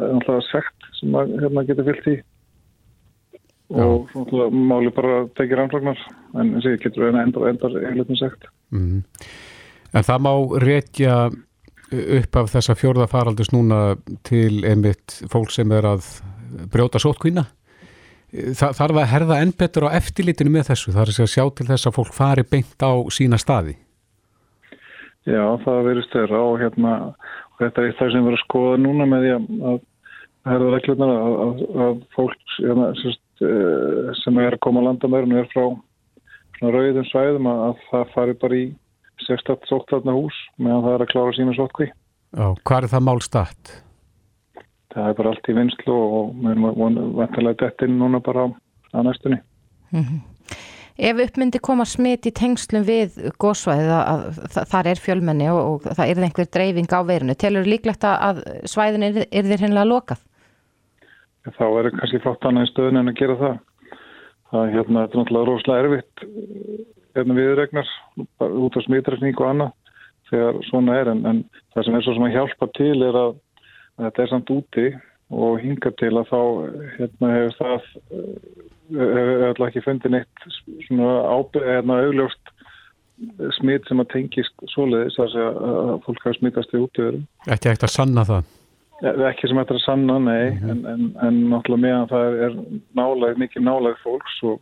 [0.47, 2.15] segt sem að hérna, geta fyllt í
[3.73, 3.83] Já.
[3.83, 6.03] og svona, máli bara tekið rannlagnar
[6.37, 8.47] en eins og ég getur eina endar endar einlega segt.
[8.71, 9.01] Mm.
[9.93, 11.17] En það má reykja
[11.93, 13.97] upp af þessa fjórða faraldus núna
[14.29, 16.07] til einmitt fólk sem er að
[16.73, 17.49] brjóta sótkvína?
[18.33, 21.67] Þa, þarf að herða enn betur á eftirlitinu með þessu, þar er að sjá til
[21.69, 23.77] þess að fólk fari beint á sína staði
[25.29, 29.07] Já, það verist þeirra og hérna og þetta er það sem verður að skoða núna
[29.11, 29.33] með því
[29.71, 29.81] að
[30.51, 35.39] herða reglurnar að, að, að fólk hérna, sérst, eh, sem er að koma á landamærinu
[35.39, 35.65] er frá
[36.63, 38.67] rauðum svæðum að, að það fari bara í
[39.23, 41.89] sérstatt sóttarna hús meðan það er að klára sína sótkví
[42.33, 43.75] Já, hvað er það málstatt?
[44.93, 48.49] það er bara allt í vinslu og við erum vantilega dettin núna bara á,
[48.97, 49.39] á næstunni.
[49.93, 50.21] Mm -hmm.
[50.99, 55.87] Ef uppmyndi koma smitt í tengslum við góðsvæðið að, að þar er fjölmenni og, og
[55.97, 60.25] það er einhver dreifing á veirinu, telur líklegt að svæðin er, er þér hennilega lokað?
[61.49, 63.55] Þá er kannski flott annað í stöðun en að gera það.
[64.53, 66.27] Það hérna, er náttúrulega rosalega erfitt
[67.17, 67.95] hérna viðregnar
[68.63, 69.73] út á smittrækning og annað
[70.29, 71.41] þegar svona er en, en
[71.73, 73.33] það sem er svo sem að hjálpa til er að
[74.03, 74.87] þetta er samt úti
[75.33, 76.41] og hinga til að þá
[76.99, 80.47] hérna hefur það hefur alltaf ekki fundið neitt
[80.87, 81.13] svona
[81.55, 82.53] hérna augljóst
[83.59, 85.37] smitt sem að tengist svoleiðis að
[86.07, 87.25] fólk hafa smittast í útöðurum.
[87.47, 88.51] Ekki ekkert að sanna það?
[89.29, 90.71] Ekki sem ekkert að sanna, nei mm -hmm.
[90.71, 92.59] en, en, en náttúrulega meðan það er
[92.99, 94.61] nálag, mikið nálag fólks og,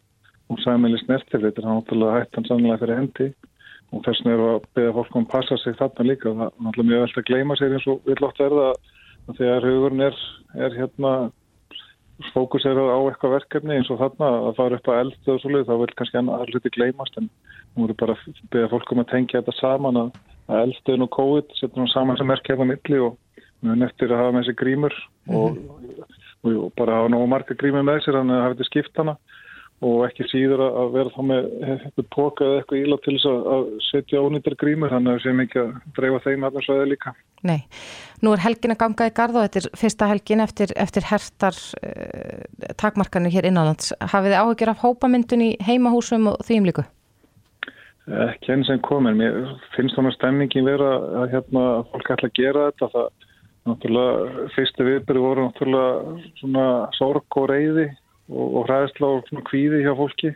[0.49, 3.29] og sæmiðlis nertiflit er það náttúrulega hættan sannlega fyrir hendi
[3.91, 6.47] og þess vegna er að beða fólk um að passa sig þarna líka og það
[6.47, 8.67] er náttúrulega mjög vel að gleyma sér eins og vil ótt verða
[9.29, 10.17] að þegar hugurinn er,
[10.55, 11.13] er hérna
[12.35, 15.75] fókuserað á eitthvað verkefni eins og þarna að fara upp á eldu og svolítið þá
[15.81, 17.29] vil kannski annar hluti gleymast en
[17.77, 20.11] nú eru bara að beða fólkum að tengja þetta saman að,
[20.51, 23.19] að elduðin og COVID setjum við saman sem er kefða milli og
[23.65, 24.97] erum eftir að hafa með þessi grímur
[25.29, 25.71] mm -hmm.
[26.45, 29.17] og og bara hafa nógu marga grími með sér hann að hafa þetta skipt hana
[29.81, 33.69] og ekki síður að vera þá með eitthvað póka eða eitthvað íla til þess að
[33.87, 37.13] setja ónýttar grímur, þannig að það sé mikið að dreifa þeim allar svæði líka.
[37.49, 37.61] Nei,
[38.21, 41.57] nú er helgin að ganga í gard og þetta er fyrsta helgin eftir, eftir hertar
[41.81, 43.95] uh, takmarkanir hér innanlands.
[44.05, 46.85] Hafið þið áhugir af hópamyndun í heimahúsum og því umlíku?
[48.27, 49.17] Ekki enn sem komin.
[49.17, 49.41] Mér
[49.73, 51.65] finnst þannig að stemmingin vera að hérna,
[51.95, 52.93] fólk ætla að gera þetta.
[52.93, 53.11] Það,
[54.57, 56.65] fyrstu viðbyrju voru náttúrulega svona
[56.97, 57.91] sorg og reyði
[58.31, 60.35] og, og hræðsla og svona kvíði hjá fólki.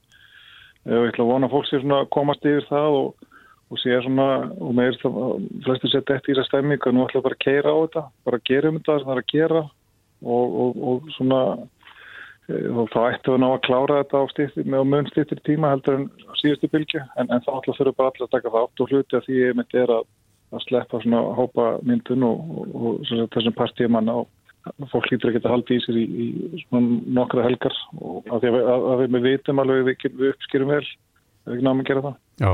[0.84, 3.30] Og ég ætla að vona að fólk sé svona komast yfir það og,
[3.72, 4.26] og sé svona
[4.60, 7.44] og með þess að flesti setja eftir í þessa stemming og nú ætla bara að
[7.46, 9.62] keira á þetta bara að gera um þetta sem það er að gera
[10.24, 11.40] og, og svona
[12.48, 15.72] e, og þá ættu við ná að klára þetta á stýttir með mun stýttir tíma
[15.72, 16.06] heldur en
[16.42, 19.18] síðustu bylgju en, en þá ætla þurfa bara allir að taka það átt og hluti
[19.18, 20.06] að því ég myndi er að,
[20.52, 24.30] að sleppa svona hópa myndun og þessum partíumanna og
[24.92, 26.82] fólk lítur ekki að halda í sér í, í
[27.14, 30.84] nokkra helgar og að, að, að við með vitum alveg við, við uppskýrum vel
[31.52, 32.20] við náum að gera það.
[32.40, 32.52] Já,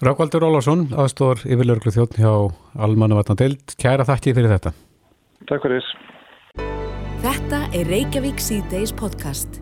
[0.00, 2.32] Rákvaldur Ólarsson aðstór yfirlörglu þjóttn hjá
[2.80, 4.72] Almanu Vatnandeild, kæra þakki fyrir þetta.
[5.50, 5.90] Takk fyrir.
[7.20, 9.60] Þetta er Reykjavík C-Days podcast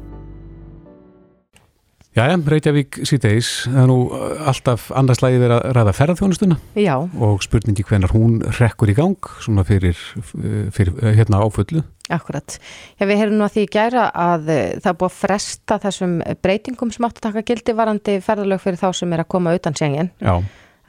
[2.18, 6.96] Jæja, Reykjavík síðdeis, það er nú uh, alltaf annars lagi verið að ræða ferðarþjónustuna Já.
[6.98, 11.84] og spurningi hvenar hún rekkur í gang svona fyrir, uh, fyrir uh, hérna áfullu.
[12.10, 12.58] Akkurat.
[12.98, 14.50] Já, við heyrum nú að því gæra að
[14.82, 18.88] það búið að fresta þessum breytingum sem átt að taka gildi varandi ferðarlög fyrir þá
[18.98, 20.10] sem er að koma utan sengin.
[20.18, 20.38] Já.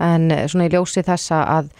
[0.01, 1.73] En svona í ljósi þessa að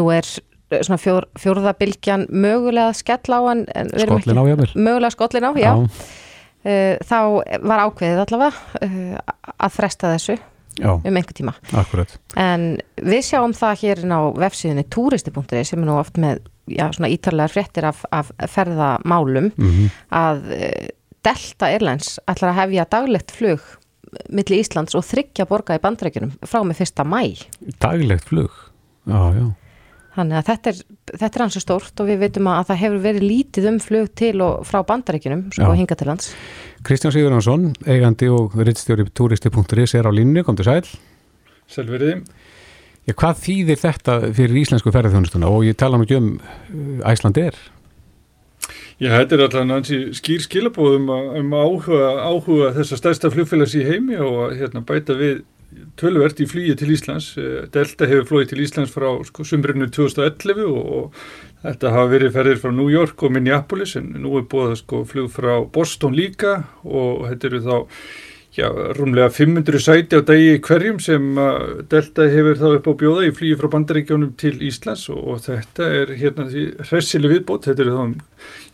[0.00, 0.26] nú er
[0.72, 4.72] svona fjór, fjórðabilgjan mögulega skell á en, en skollin á, jável.
[4.74, 5.70] Mögulega skollin á, já.
[5.76, 6.16] já.
[6.66, 7.18] Eh, þá
[7.62, 9.18] var ákveðið allavega eh,
[9.54, 10.38] að fresta þessu
[10.78, 11.54] Já, um einhver tíma.
[11.78, 12.12] Akkurat.
[12.38, 17.10] En við sjáum það hér á vefsíðinni turisti.ri sem er nú oft með já, svona
[17.10, 19.98] ítarlegar fréttir af, af ferðamálum mm -hmm.
[20.10, 20.88] að eh,
[21.24, 23.60] Delta Airlines ætlar að hefja daglegt flug
[24.32, 27.36] millir Íslands og þryggja borga í bandreikunum frá með fyrsta mæ.
[27.80, 28.50] Daglegt flug?
[29.06, 29.52] Já, já.
[30.18, 30.78] Þannig að þetta er,
[31.12, 34.32] þetta er hansi stórt og við veitum að það hefur verið lítið um flug til
[34.42, 36.32] og frá bandaríkinum, sko, hinga til lands.
[36.86, 40.88] Kristján Sigurðansson, eigandi og rittstjóri turisti.is er á línu, kom til sæl.
[41.70, 42.16] Sælveriði.
[43.06, 46.32] Já, hvað þýðir þetta fyrir íslensku ferðarþjónustuna og ég tala nú ekki um
[47.06, 47.54] Æsland er?
[48.98, 51.06] Já, þetta er alltaf nansi skýr skilabóðum
[51.38, 55.44] um áhuga, áhuga þessar stærsta flugfélags í heimi og hérna, bæta við
[56.00, 57.32] tölvert í flýju til Íslands.
[57.40, 62.34] Eh, Delta hefur flóið til Íslands frá sko, sumbrinu 2011 og, og þetta hafa verið
[62.38, 66.62] ferðir frá New York og Minneapolis en nú er búið sko, flug frá Boston líka
[66.84, 67.76] og þetta eru þá
[68.58, 71.26] já, rúmlega 500 sæti á dagi hverjum sem
[71.90, 75.90] Delta hefur þá upp á bjóða í flýju frá bandaríkjónum til Íslands og, og þetta
[76.00, 78.04] er hérna því hressileg viðbót, þetta eru þá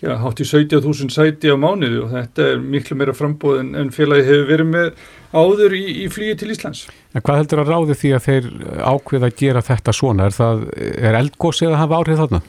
[0.05, 3.93] já, hátt í 17.000 sæti á mánuði og þetta er miklu meira frambóð en, en
[3.95, 4.91] félagi hefur verið með
[5.35, 6.85] áður í, í flýju til Íslands.
[7.15, 8.51] En hvað heldur að ráði því að þeir
[8.93, 10.29] ákveða að gera þetta svona?
[10.29, 10.67] Er, það,
[11.09, 12.43] er eldgósið að hafa áhrif þarna?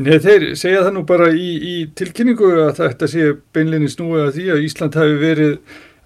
[0.00, 4.36] Nei, þeir segja það nú bara í, í tilkynningu að þetta sé beinleginni snúið að
[4.38, 5.56] því að Ísland hafi verið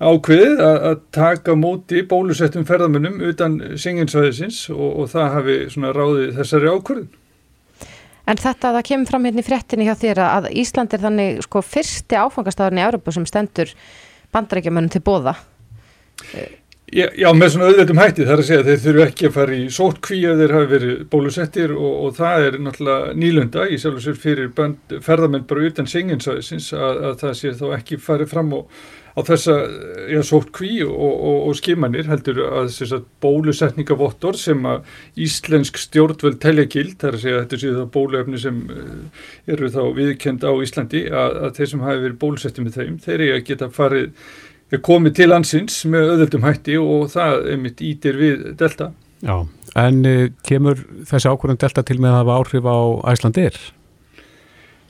[0.05, 6.73] ákveðið að, að taka móti bólusettum ferðamönnum utan senginsvæðisins og, og það hafi ráðið þessari
[6.73, 7.13] ákvörðin.
[8.25, 11.41] En þetta að það kemur fram hérna í frettinni hjá þér að Ísland er þannig
[11.45, 13.73] sko fyrsti áfangastafurinn í Európa sem stendur
[14.35, 15.35] bandarækjumönnum til bóða?
[16.95, 19.55] Já, já, með svona auðveitum hætti þar að segja að þeir þurfu ekki að fara
[19.57, 23.99] í sótkví ef þeir hafi verið bólusettir og, og það er náttúrulega nýlunda í sjálf
[23.99, 28.53] og sér fyrir ferðamenn bara utan senginsæðisins að, að það sé þá ekki farið fram
[28.61, 29.57] og, á þessa
[30.11, 34.89] já, sótkví og, og skimanir heldur að þess að bólusetningavottor sem að
[35.27, 39.71] íslensk stjórnvöld telja gild, þar að segja að þetta sé það bóluefni sem eh, eru
[39.71, 43.37] þá viðkend á Íslandi að, að þeir sem hafi verið bólusettið með þeim, þeir eru
[43.39, 44.11] að geta farið
[44.75, 48.91] er komið til landsins með öðvöldum hætti og það er mitt ítir við Delta.
[49.25, 49.37] Já,
[49.81, 52.79] en uh, kemur þessi ákvörðan Delta til með að hafa áhrif á
[53.15, 53.61] Æslandir?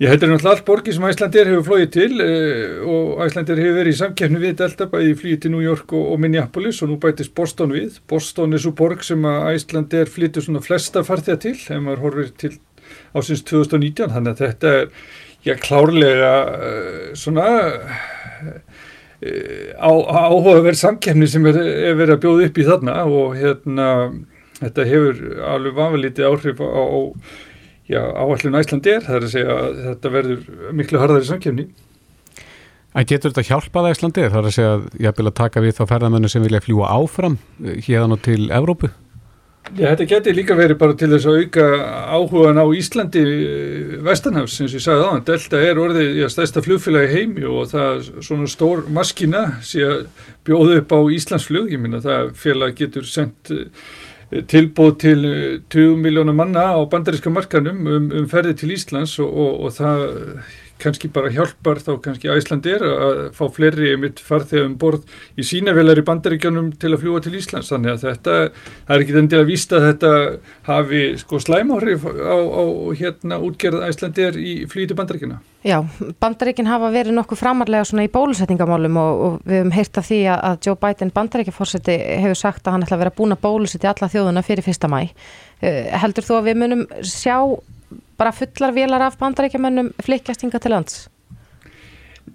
[0.03, 3.93] Ég heldur náttúrulega allt borgi sem Æslandir hefur flóið til uh, og Æslandir hefur verið
[3.93, 7.31] í samkeppni við Delta bæði flýið til New York og, og Minneapolis og nú bætist
[7.39, 8.01] Boston við.
[8.11, 12.35] Boston er svo borg sem að Æslandir flýtur svona flesta farþega til ef maður horfir
[12.43, 12.53] til
[13.15, 14.91] ásins 2019 þannig að þetta er
[15.47, 17.49] já klárlega uh, svona
[19.79, 23.89] á, áhugaverð samkefni sem er, er verið að bjóða upp í þarna og hérna
[24.59, 26.99] þetta hefur alveg vanvelítið áhrif á, á
[27.91, 31.69] já, áallun Æslandi er, það er að segja að þetta verður miklu harðari samkefni.
[32.95, 34.29] En getur þetta hjálpað Æslandi?
[34.29, 36.93] Það er að segja að ég vil að taka við þá ferðamennu sem vilja fljúa
[36.95, 37.41] áfram
[37.89, 38.93] hérna til Evrópu?
[39.73, 41.65] Já, þetta getur líka verið bara til þess að auka
[42.13, 45.25] áhugan á Íslandi eh, vestanhafs, eins og ég sagði á hann.
[45.25, 50.05] Delta er orðið já, stærsta flugfélagi heimi og það svona stór maskina sé að
[50.45, 51.73] bjóða upp á Íslandsflug.
[51.73, 53.89] Ég minna það félag getur sendt eh,
[54.51, 55.27] tilbúð til
[55.71, 60.05] 20 miljónar manna á bandaríska markanum um, um ferði til Íslands og, og, og það
[60.85, 65.09] kannski bara hjálpar þá kannski Æslandir að fá fleiri mitt farþegum borð
[65.41, 68.37] í sínavelar í bandaríkjónum til að fljúa til Íslands þannig að þetta,
[68.85, 70.13] það er ekki enn til að vísta að þetta
[70.69, 72.65] hafi sko slæmáhrif á, á
[73.01, 75.41] hérna útgerð Æslandir í flýti bandaríkjuna.
[75.65, 75.79] Já,
[76.21, 80.19] bandaríkin hafa verið nokkuð framarlega svona í bólusetningamálum og, og við hefum heyrt af því
[80.35, 84.11] að Joe Biden bandaríkjaforseti hefur sagt að hann ætla að vera búin að bólusetja alla
[84.13, 85.07] þjóðuna fyrir fyrsta mæ.
[85.65, 87.39] Uh, heldur þú að við munum sjá
[88.19, 91.05] bara fullar vélar af bandaríkjamennum flikjastinga til lands?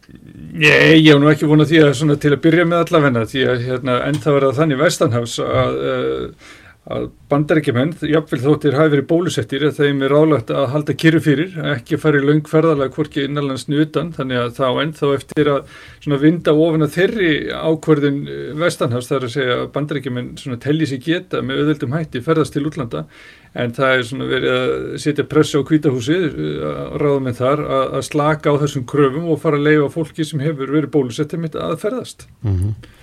[0.10, 3.68] Nei, ég hef nú ekki vonað því að til að byrja með allavegna því að
[3.68, 6.48] hérna, ennþá er það þannig vestanhafs að, eh,
[6.90, 11.54] að bandaríkjumenn, jáfnveil þóttir hafi verið bólusettir að þeim er álagt að halda kyrru fyrir,
[11.76, 16.96] ekki fari löngferðalega hvorki innanlandsni utan, þannig að þá ennþá eftir að vinda ofin að
[16.98, 18.20] þeirri ákverðin
[18.64, 20.34] vestanhafs þar að segja að bandaríkjumenn
[20.66, 23.06] telli sér geta með auðvöldum hætti ferðast til útlanda
[23.58, 26.38] en það er svona verið að setja pressa á kvítahúsið
[27.02, 30.44] ráða með þar að, að slaka á þessum kröfum og fara að leifa fólki sem
[30.44, 32.96] hefur verið bólusettið mitt að ferðast mm -hmm.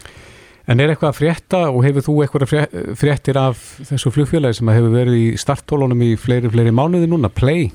[0.66, 4.90] En er eitthvað að frétta og hefur þú eitthvað fréttir af þessu flugfélagi sem hefur
[4.90, 7.70] verið í starttólunum í fleiri, fleiri mánuði núna, Play?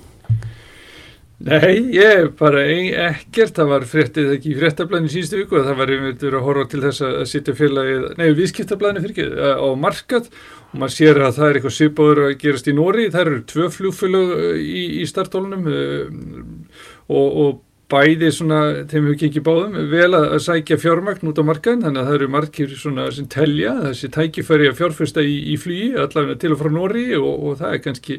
[1.42, 5.94] Nei, ég bara ekkert, það var fréttið ekki í fréttablaðinu síðustu viku og það var
[5.96, 10.28] einmitt verið að horfa til þess að setja félagið, nei, viðskiptablaðinu fyrir ekki, á markað
[10.72, 14.32] maður sér að það er eitthvað svipaður að gerast í Nóri, það eru tvö flugfélög
[14.38, 16.80] eh, í, í startólunum eh,
[17.12, 17.60] og, og
[17.92, 22.02] bæði svona, þeim hefur gengið báðum vel að, að sækja fjármagn út á markaðin þannig
[22.02, 26.38] að það eru margir svona sem telja þessi tækifæri að fjárfesta í, í flugi allavega
[26.40, 28.18] til og frá Nóri og, og það er kannski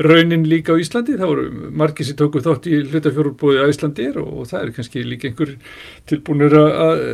[0.00, 1.18] raunin líka á Íslandi.
[1.20, 1.46] Þá eru
[1.82, 5.54] margir sem tóku þátt í hlutafjórubóði á Íslandir og, og það er kannski líka einhver
[6.08, 7.04] tilbúinur að, að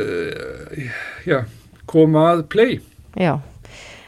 [1.27, 1.41] já,
[1.91, 2.79] koma að play.
[3.19, 3.35] Já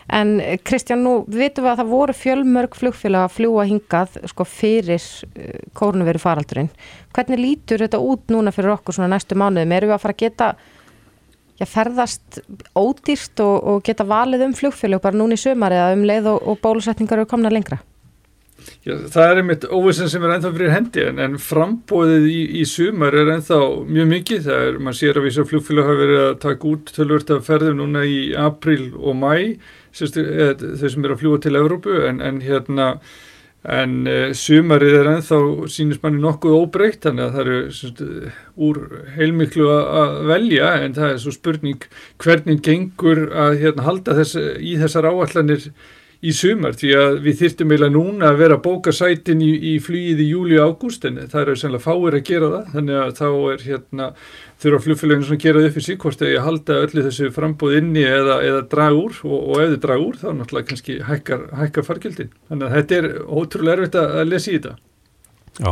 [0.09, 4.97] En Kristján, nú vitum við að það voru fjölmörg flugfélag að fljúa hingað sko fyrir
[4.97, 6.71] uh, kórnveru faraldurinn.
[7.13, 9.75] Hvernig lítur þetta út núna fyrir okkur svona næstu mánuðum?
[9.77, 10.49] Erum við að fara að geta
[11.59, 12.41] já, ferðast
[12.73, 16.41] ódýrt og, og geta valið um flugfélag bara núna í sömar eða um leið og,
[16.41, 17.81] og bólusetningar eru komna lengra?
[18.83, 22.63] Já, það er einmitt óvissin sem er ennþá fyrir hendi en, en frambóðið í, í
[22.67, 24.41] sumar er ennþá mjög mikið.
[24.47, 27.79] Það er, mann sér að vísa flugfélag hafa verið að taka út tölvört af ferðum
[27.83, 29.33] núna í april og mæ
[29.95, 32.93] þau sem eru að fljúa til Evrópu en, en hérna
[33.67, 35.39] en uh, sumarið er ennþá
[35.71, 38.03] sínist manni nokkuð óbreytt þannig að það eru sérst,
[38.55, 38.79] úr
[39.17, 41.87] heilmiklu að velja en það er svo spurning
[42.23, 45.67] hvernig gengur að hérna, halda þess, í þessar áallanir
[46.19, 49.79] í sumar því að við þyrtum eiginlega núna að vera að bóka sætin í, í
[49.79, 53.13] flýið í júli og ágúst en það eru sannlega fáir að gera það þannig að
[53.19, 54.07] þá er hérna
[54.59, 57.77] þurfa flugfélaginu svona að gera upp fyrir sík hvort þegar ég halda öllu þessu frambóð
[57.79, 61.41] inni eða, eða drag úr og, og ef þið drag úr þá náttúrulega kannski hækkar,
[61.61, 62.31] hækkar fargjöldin.
[62.51, 64.73] Þannig að þetta er ótrúlega erfitt að lesa í þetta.
[65.59, 65.71] Já,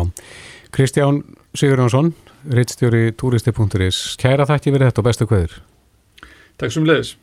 [0.77, 1.23] Kristján
[1.57, 2.13] Sigurjónsson,
[2.55, 3.97] reittstjóri turisti.is.
[4.21, 5.53] Kæra þætti verið þetta og bestu hverður.
[6.57, 7.17] Takk sem leiðis.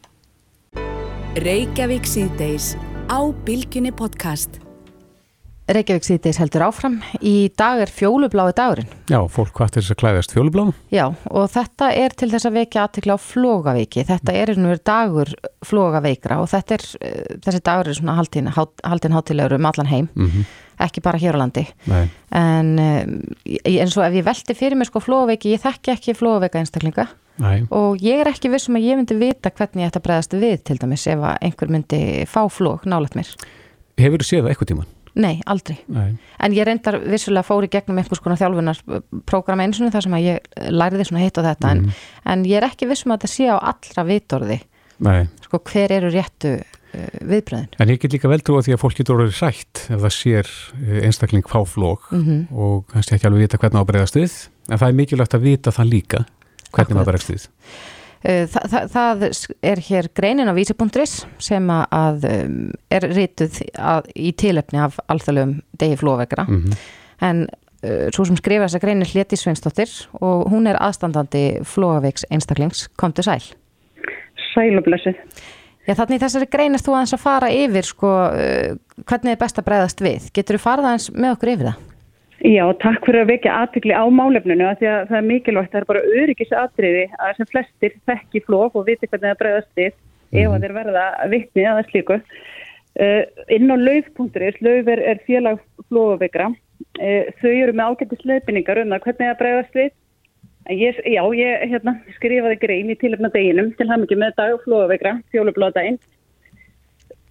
[3.04, 4.56] Á Bilginni podcast.
[5.68, 6.94] Reykjavík síðdeis heldur áfram.
[7.24, 8.88] Í dag er fjólublái dagurinn.
[9.08, 10.64] Já, fólk hvað til þess að klæðast fjólublá?
[10.92, 14.04] Já, og þetta er til þess að vekja aðtikla á flógaveiki.
[14.08, 15.32] Þetta er einhver dagur
[15.64, 20.08] flógaveikra og þetta er, uh, þessi dagur er svona haldin, haldin hátilegur um allan heim,
[20.14, 20.54] mm -hmm.
[20.88, 21.66] ekki bara hér á landi.
[21.84, 22.08] Nei.
[22.32, 23.04] En uh,
[23.64, 27.08] eins og ef ég velti fyrir mig sko flógaveiki, ég þekki ekki flógaveika einstaklinga.
[27.42, 27.64] Nei.
[27.74, 30.60] og ég er ekki vissum að ég myndi vita hvernig ég ætta að bregðast við
[30.68, 33.32] til dæmis ef einhver myndi fá flóg nálat mér
[33.98, 34.92] Hefur þú séð það eitthvað tíman?
[35.14, 35.76] Nei, aldrei.
[35.94, 36.16] Nei.
[36.42, 40.48] En ég reyndar vissulega fóri gegnum einhvers konar þjálfunarprogram eins og þar sem að ég
[40.74, 41.84] læriði svona hitt á þetta mm.
[41.84, 41.98] en,
[42.32, 44.58] en ég er ekki vissum að þetta sé á allra vitorði.
[45.44, 47.70] Sko hver eru réttu uh, viðbröðin.
[47.78, 50.14] En ég get líka vel trú að því að fólk getur orðið rætt ef það
[50.18, 52.40] sér uh, einstakling fáflók mm -hmm.
[52.50, 54.34] og kannski ekki alveg vita hvernig það ábreyðast við
[54.70, 56.24] en það er mikilvægt að vita það líka
[56.74, 57.46] hvernig það ábreyðast við.
[58.24, 59.24] Eh, Þa, það, það
[59.68, 62.54] er hér greinin á vísibundris sem að um,
[62.88, 66.86] er rituð að, í tilefni af alþjóðlegum degi flóvegra mm -hmm.
[67.28, 67.42] en
[67.84, 69.92] uh, svo sem skrifa þessa greinin Hleti Sveinsdóttir
[70.24, 73.44] og hún er aðstandandi flóaveiks einstaklings komdu sæl
[74.54, 75.20] Sælublössuð
[75.84, 79.58] Já þannig þessari grein er þú aðeins að fara yfir sko, uh, hvernig er best
[79.60, 81.93] að breyðast við getur þú farað aðeins með okkur yfir það?
[82.42, 85.80] Já, takk fyrir að vekja aðbyggli á málefninu að því að það er mikilvægt, það
[85.80, 90.40] er bara öryggisatriði að sem flestir þekki flók og viti hvernig það bregðast við mm.
[90.40, 90.64] ef mhm.
[90.64, 92.18] þeir verða vittni að það slíku.
[92.94, 98.82] Uh, inn á lauf.is, lauf er, er félag flóðaveikra, uh, þau eru með ágættis leifinningar
[98.82, 99.94] um það hvernig það bregðast við.
[100.72, 105.98] Ég, já, ég hérna, skrifaði grein í tilöfna deginum til ekki með dag flóðaveikra, fjólubláðdægin.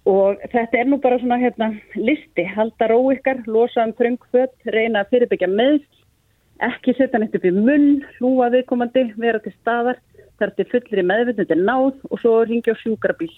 [0.04, 5.00] Og þetta er nú bara svona hérna, listi, halda ró ykkar, losa um þröngföt, reyna
[5.00, 5.86] að fyrirbyggja meðs,
[6.64, 9.96] ekki setja neitt upp í munn, hlúa viðkomandi, vera til staðar,
[10.38, 13.30] þar til fullri meðvitandi náð og svo ringja á sjúkrabíl.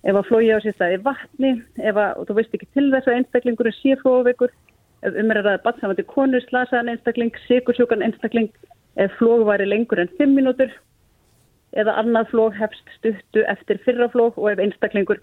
[0.00, 3.18] Ef að flói á sér staði vatni, ef að, þú veist ekki til þess að
[3.18, 4.54] einstaklingurinn sé flóveikur,
[5.04, 8.48] ef umræðaði batsamandi konur, slasaðan einstakling, sikursjúkan einstakling,
[8.96, 10.72] ef flóg væri lengur en 5 mínútur,
[11.76, 15.20] eða annað flóg hefst stuttu eftir fyrra flóg og ef einstaklingur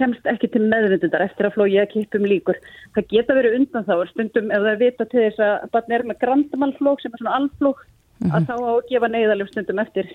[0.00, 2.58] kemst ekki til meðvindundar eftir að flógi að kipum líkur.
[2.96, 6.06] Það geta verið undan þá, stundum ef það er vita til þess að batni er
[6.08, 8.36] með grandamannflóg sem er svona alflóg, mm -hmm.
[8.36, 10.12] að þá á að gefa neyðaljum stundum eftir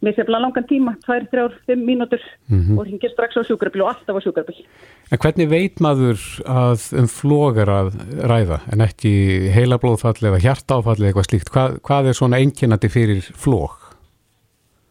[0.00, 2.78] með sérfla langan tíma, 2, 3, 5 mínútur mm -hmm.
[2.78, 4.64] og hingir strax á sjúkrabíl og alltaf á sjúkrabíl.
[5.12, 7.88] En hvernig veit maður að um flógar að
[8.24, 11.50] ræða en ekki heilablóðfall eða hjartáfall eða eitthvað slíkt?
[11.50, 13.79] Hvað, hvað er svona enginandi fyrir flóg?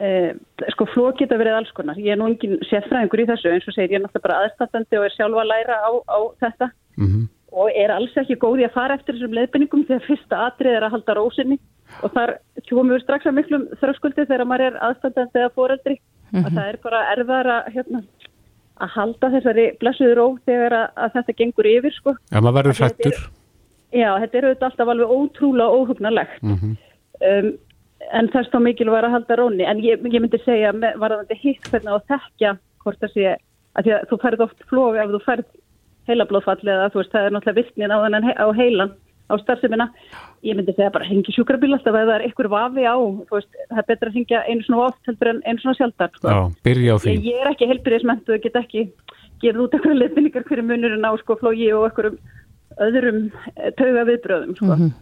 [0.00, 0.30] Eh,
[0.72, 1.98] sko flóg geta verið alls konar.
[2.00, 4.96] Ég er nú engin sérfræðingur í þessu eins og segir ég er náttúrulega bara aðstættandi
[4.96, 7.26] og er sjálfa að læra á, á þetta mm -hmm.
[7.60, 10.92] og er alls ekki góði að fara eftir þessum leiðbenningum þegar fyrsta atrið er að
[10.94, 11.58] halda rósinni
[12.00, 12.30] og þar
[12.70, 16.46] komum við strax að miklum þröskuldi þegar maður er aðstandandi eða foreldri mm -hmm.
[16.46, 18.02] að það er bara erðar að, hérna,
[18.80, 22.10] að halda þessari blessuður ró þegar að, að þetta gengur yfir sko.
[22.32, 23.16] Já, maður verður hrættur.
[23.92, 26.76] Já, þetta er auðvitað alltaf alveg ótrúlega óhugnalegt mm -hmm.
[27.28, 27.58] um,
[28.12, 31.36] en það er þá mikilvæg að halda róni en ég, ég myndi segja var það
[31.42, 35.22] hitt hvernig að þekkja hvort það sé að, að þú færð oft flóg ef þú
[35.26, 35.46] færð
[36.08, 37.98] heilablóðfall eða þú veist það er náttúrulega virknin á,
[38.40, 38.96] á heilan
[39.30, 39.86] á starfseminna.
[40.42, 42.96] Ég myndi segja bara hengi sjúkrabíl alltaf eða það er einhver vafi á,
[43.30, 46.12] veist, það er betra að hengja einu svona oft heldur en einu svona sjálfdar.
[46.16, 46.32] Sko.
[46.32, 46.40] Já.
[47.12, 48.86] Ég, ég er ekki helbriðismentu og get ekki
[49.40, 52.18] gefið út eitthvað lefinningar hverju munurinn á sko flógi og einhverjum
[52.80, 53.22] öðrum
[53.54, 54.72] eh, tauga viðbröðum sko.
[54.72, 54.98] Mm -hmm.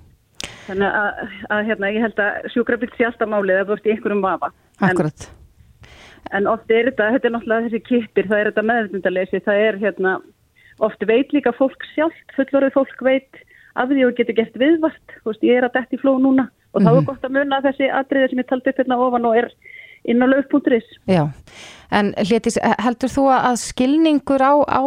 [0.69, 4.25] Þannig að, að hérna, ég held að sjúkrabíl sé alltaf málið að ert í einhverjum
[4.25, 4.53] vafa.
[4.85, 5.29] Akkurat.
[5.29, 9.63] En, en oft er þetta, þetta er náttúrulega þessi kipir, það er þetta meðvindalesi, það
[9.65, 10.15] er hérna,
[10.85, 13.43] oft veit líka fólk sjálft, fullorðið fólk veit
[13.79, 16.87] af því og getur gert viðvart veist, ég er að detti fló núna og mm
[16.87, 16.87] -hmm.
[16.87, 17.09] þá er mhm.
[17.09, 19.49] gott að munna þessi atriðir sem ég taldi upp hérna ofan og er
[20.09, 21.25] inn á lögpunturis Já,
[21.95, 24.83] en Hlétis, heldur þú að skilningur á, á,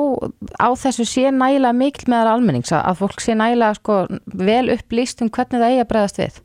[0.58, 2.74] á þessu sé nægilega mikil meðal almennings?
[2.76, 6.42] Að fólk sé nægilega sko, vel upplýst um hvernig það eigi að bregðast við?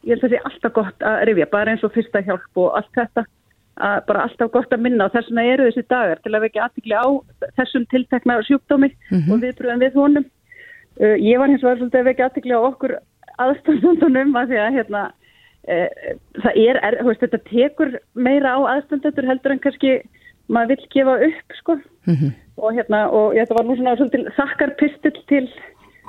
[0.00, 2.76] Ég held að það sé alltaf gott að rifja, bara eins og fyrsta hjálp og
[2.78, 3.26] allt þetta.
[3.80, 6.64] Að bara alltaf gott að minna og þess vegna eru þessi dagar til að vekja
[6.66, 7.08] aðtikli á
[7.56, 9.32] þessum tiltekna sjúkdómi mm -hmm.
[9.32, 10.26] og viðbröðum við honum.
[11.00, 12.96] Uh, ég var hins vegar svolítið að vekja aðtekli á okkur
[13.40, 15.02] aðstandundunum að því að hérna,
[15.66, 19.98] það er, er veist, þetta tekur meira á aðstandendur heldur en kannski
[20.50, 22.32] maður vill gefa upp sko mm -hmm.
[22.56, 25.48] og hérna og þetta var nú svona þakkarpistill til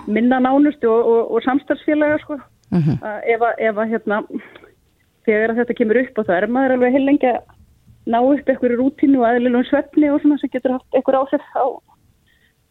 [0.08, 2.40] minna nánustu og, og, og samstarfsfélaga sko
[2.72, 2.98] mm -hmm.
[3.34, 4.24] ef að, ef að hérna
[5.26, 7.42] þegar þetta kemur upp og það er maður alveg heil lengi að
[8.08, 11.66] ná upp einhverju rútínu og aðlilum svefni og svona sem getur haft einhver áhrif á,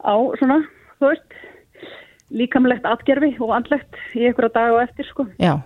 [0.02, 0.58] á svona,
[0.98, 1.30] þú veist
[2.30, 5.26] líkamlegt atgerfi og andlegt í einhverja dag og eftir sko.
[5.38, 5.60] Já.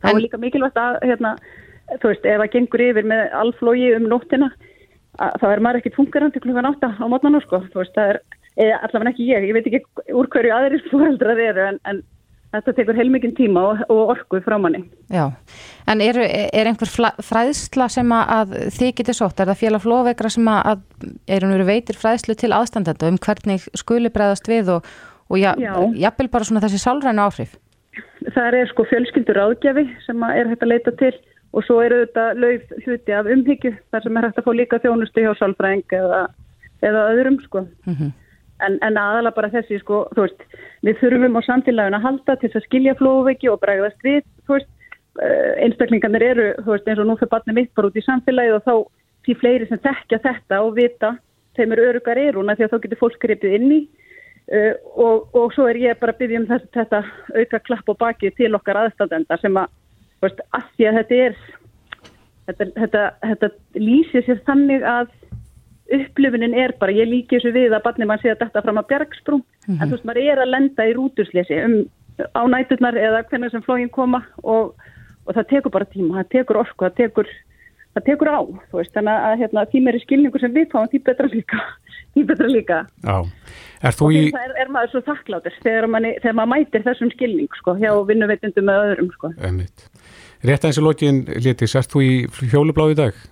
[0.00, 0.16] Það en...
[0.16, 1.34] er líka mikilvægt að, hérna,
[2.00, 4.50] þú veist, ef það gengur yfir með alflógi um nóttina,
[5.18, 7.62] þá er maður ekki fungerandi klukkan átta á mótnarnu sko.
[7.72, 8.24] Þú veist, það er,
[8.80, 12.02] allavega ekki ég, ég veit ekki úr hverju aðrir fóröldrar eru en, en
[12.54, 14.84] þetta tekur heilmikinn tíma og, og orku frá manni.
[15.10, 15.26] Já,
[15.90, 16.90] en er, er einhver
[17.22, 20.84] fræðsla sem að þið getur sótt, er það félag flóveikra sem að,
[21.26, 24.94] er hún verið veitir fræðslu til aðstandenda um hvernig skuli bregðast við og
[25.28, 27.56] og jafnvel bara svona þessi sálræna áhrif?
[28.32, 31.12] Það er sko fjölskyldur ágjafi sem er hægt að leita til
[31.54, 34.80] og svo eru þetta lauf hluti af umhyggju þar sem er hægt að fá líka
[34.82, 36.20] þjónustu hjá sálfræðing eða,
[36.82, 37.66] eða öðrum sko.
[37.86, 38.12] Mm -hmm.
[38.66, 40.46] en, en aðalega bara þessi sko, þú veist,
[40.82, 44.70] við þurfum á samfélaginu að halda til að skilja flóveiki og bregðast við, þú veist,
[45.22, 48.56] eh, einstaklingarnir eru, þú veist, eins og nú fyrir barnið mitt bara út í samfélagið
[48.58, 48.74] og þá
[49.24, 51.16] því fleiri sem þekkja þetta og vita
[51.56, 53.80] þeim eru örugar eruna því að þá getur fólk gripið inn í
[54.52, 56.98] Uh, og, og svo er ég bara að byggja um þess, þetta
[57.32, 59.70] auka klapp og baki til okkar aðstandenda sem að,
[60.20, 61.38] veist, að því að þetta er
[62.48, 65.12] þetta, þetta, þetta lýsir sér þannig að
[65.94, 68.88] upplifunin er bara, ég líki þessu við að barnið mann sé að þetta fram að
[68.92, 69.80] bjergsprung mm -hmm.
[69.80, 71.76] en þú veist, maður er að lenda í rúturslesi um,
[72.32, 74.74] á næturnar eða hvernig sem flógin koma og,
[75.26, 77.28] og það tekur bara tíma, það tekur orku, það tekur
[77.94, 78.40] það tekur á,
[78.70, 81.60] þú veist, þannig að hérna, því meiri skilningu sem við fáum, því betra líka
[82.14, 83.16] því betra líka Já,
[83.88, 86.86] er þú í og það er, er maður svo þakklátur þegar, manni, þegar maður mætir
[86.88, 89.86] þessum skilning, sko, hjá vinnuveitundum með öðrum, sko Einmitt.
[90.44, 92.10] Rétt eins og lokin, Létis, erst þú í
[92.50, 93.22] hjólubláð í dag?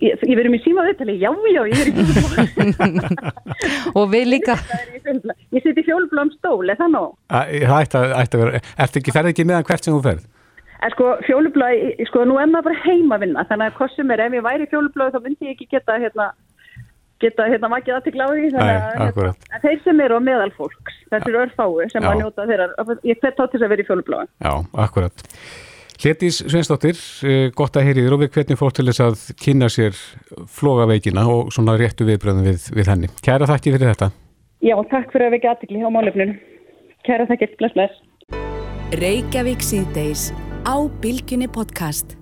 [0.00, 3.18] Ég, ég verið mér síma viðtali, já, já, ég er í fjólubláum.
[4.00, 4.54] og við líka.
[5.52, 7.10] Ég siti í fjólubláum stól, er það nóg?
[7.28, 10.24] Það ætti að, vera, ertu ekki, ferði ekki meðan hvert sem þú ferð?
[10.80, 14.12] En sko, fjólublái, sko, nú er maður bara heima að vinna, þannig að hvað sem
[14.14, 16.26] er, ef ég væri í fjólublái þá myndi ég ekki geta, hérna,
[17.20, 19.36] geta, hérna, makið að til gláði, þannig að, Nei, akkurat.
[19.50, 22.08] hérna, þeir sem eru á meðal fólks, þessi eru örfáu sem Já.
[22.08, 22.66] að njóta þeirra,
[23.04, 24.24] ég hvet þá til þess að vera í fjólublái.
[24.40, 24.52] Já,
[24.86, 25.16] akkurat.
[26.00, 26.96] Hlétís Sveinsdóttir,
[27.28, 29.92] eh, gott að heyri þér og við hvernig fór til þess að kynna sér
[30.48, 33.08] flogaveikina og svona réttu viðbröðum við, við henni.
[33.20, 34.08] Kæra þakki fyrir þetta.
[34.64, 35.36] Já, takk fyrir að
[39.44, 42.19] við á Bilginni podcast.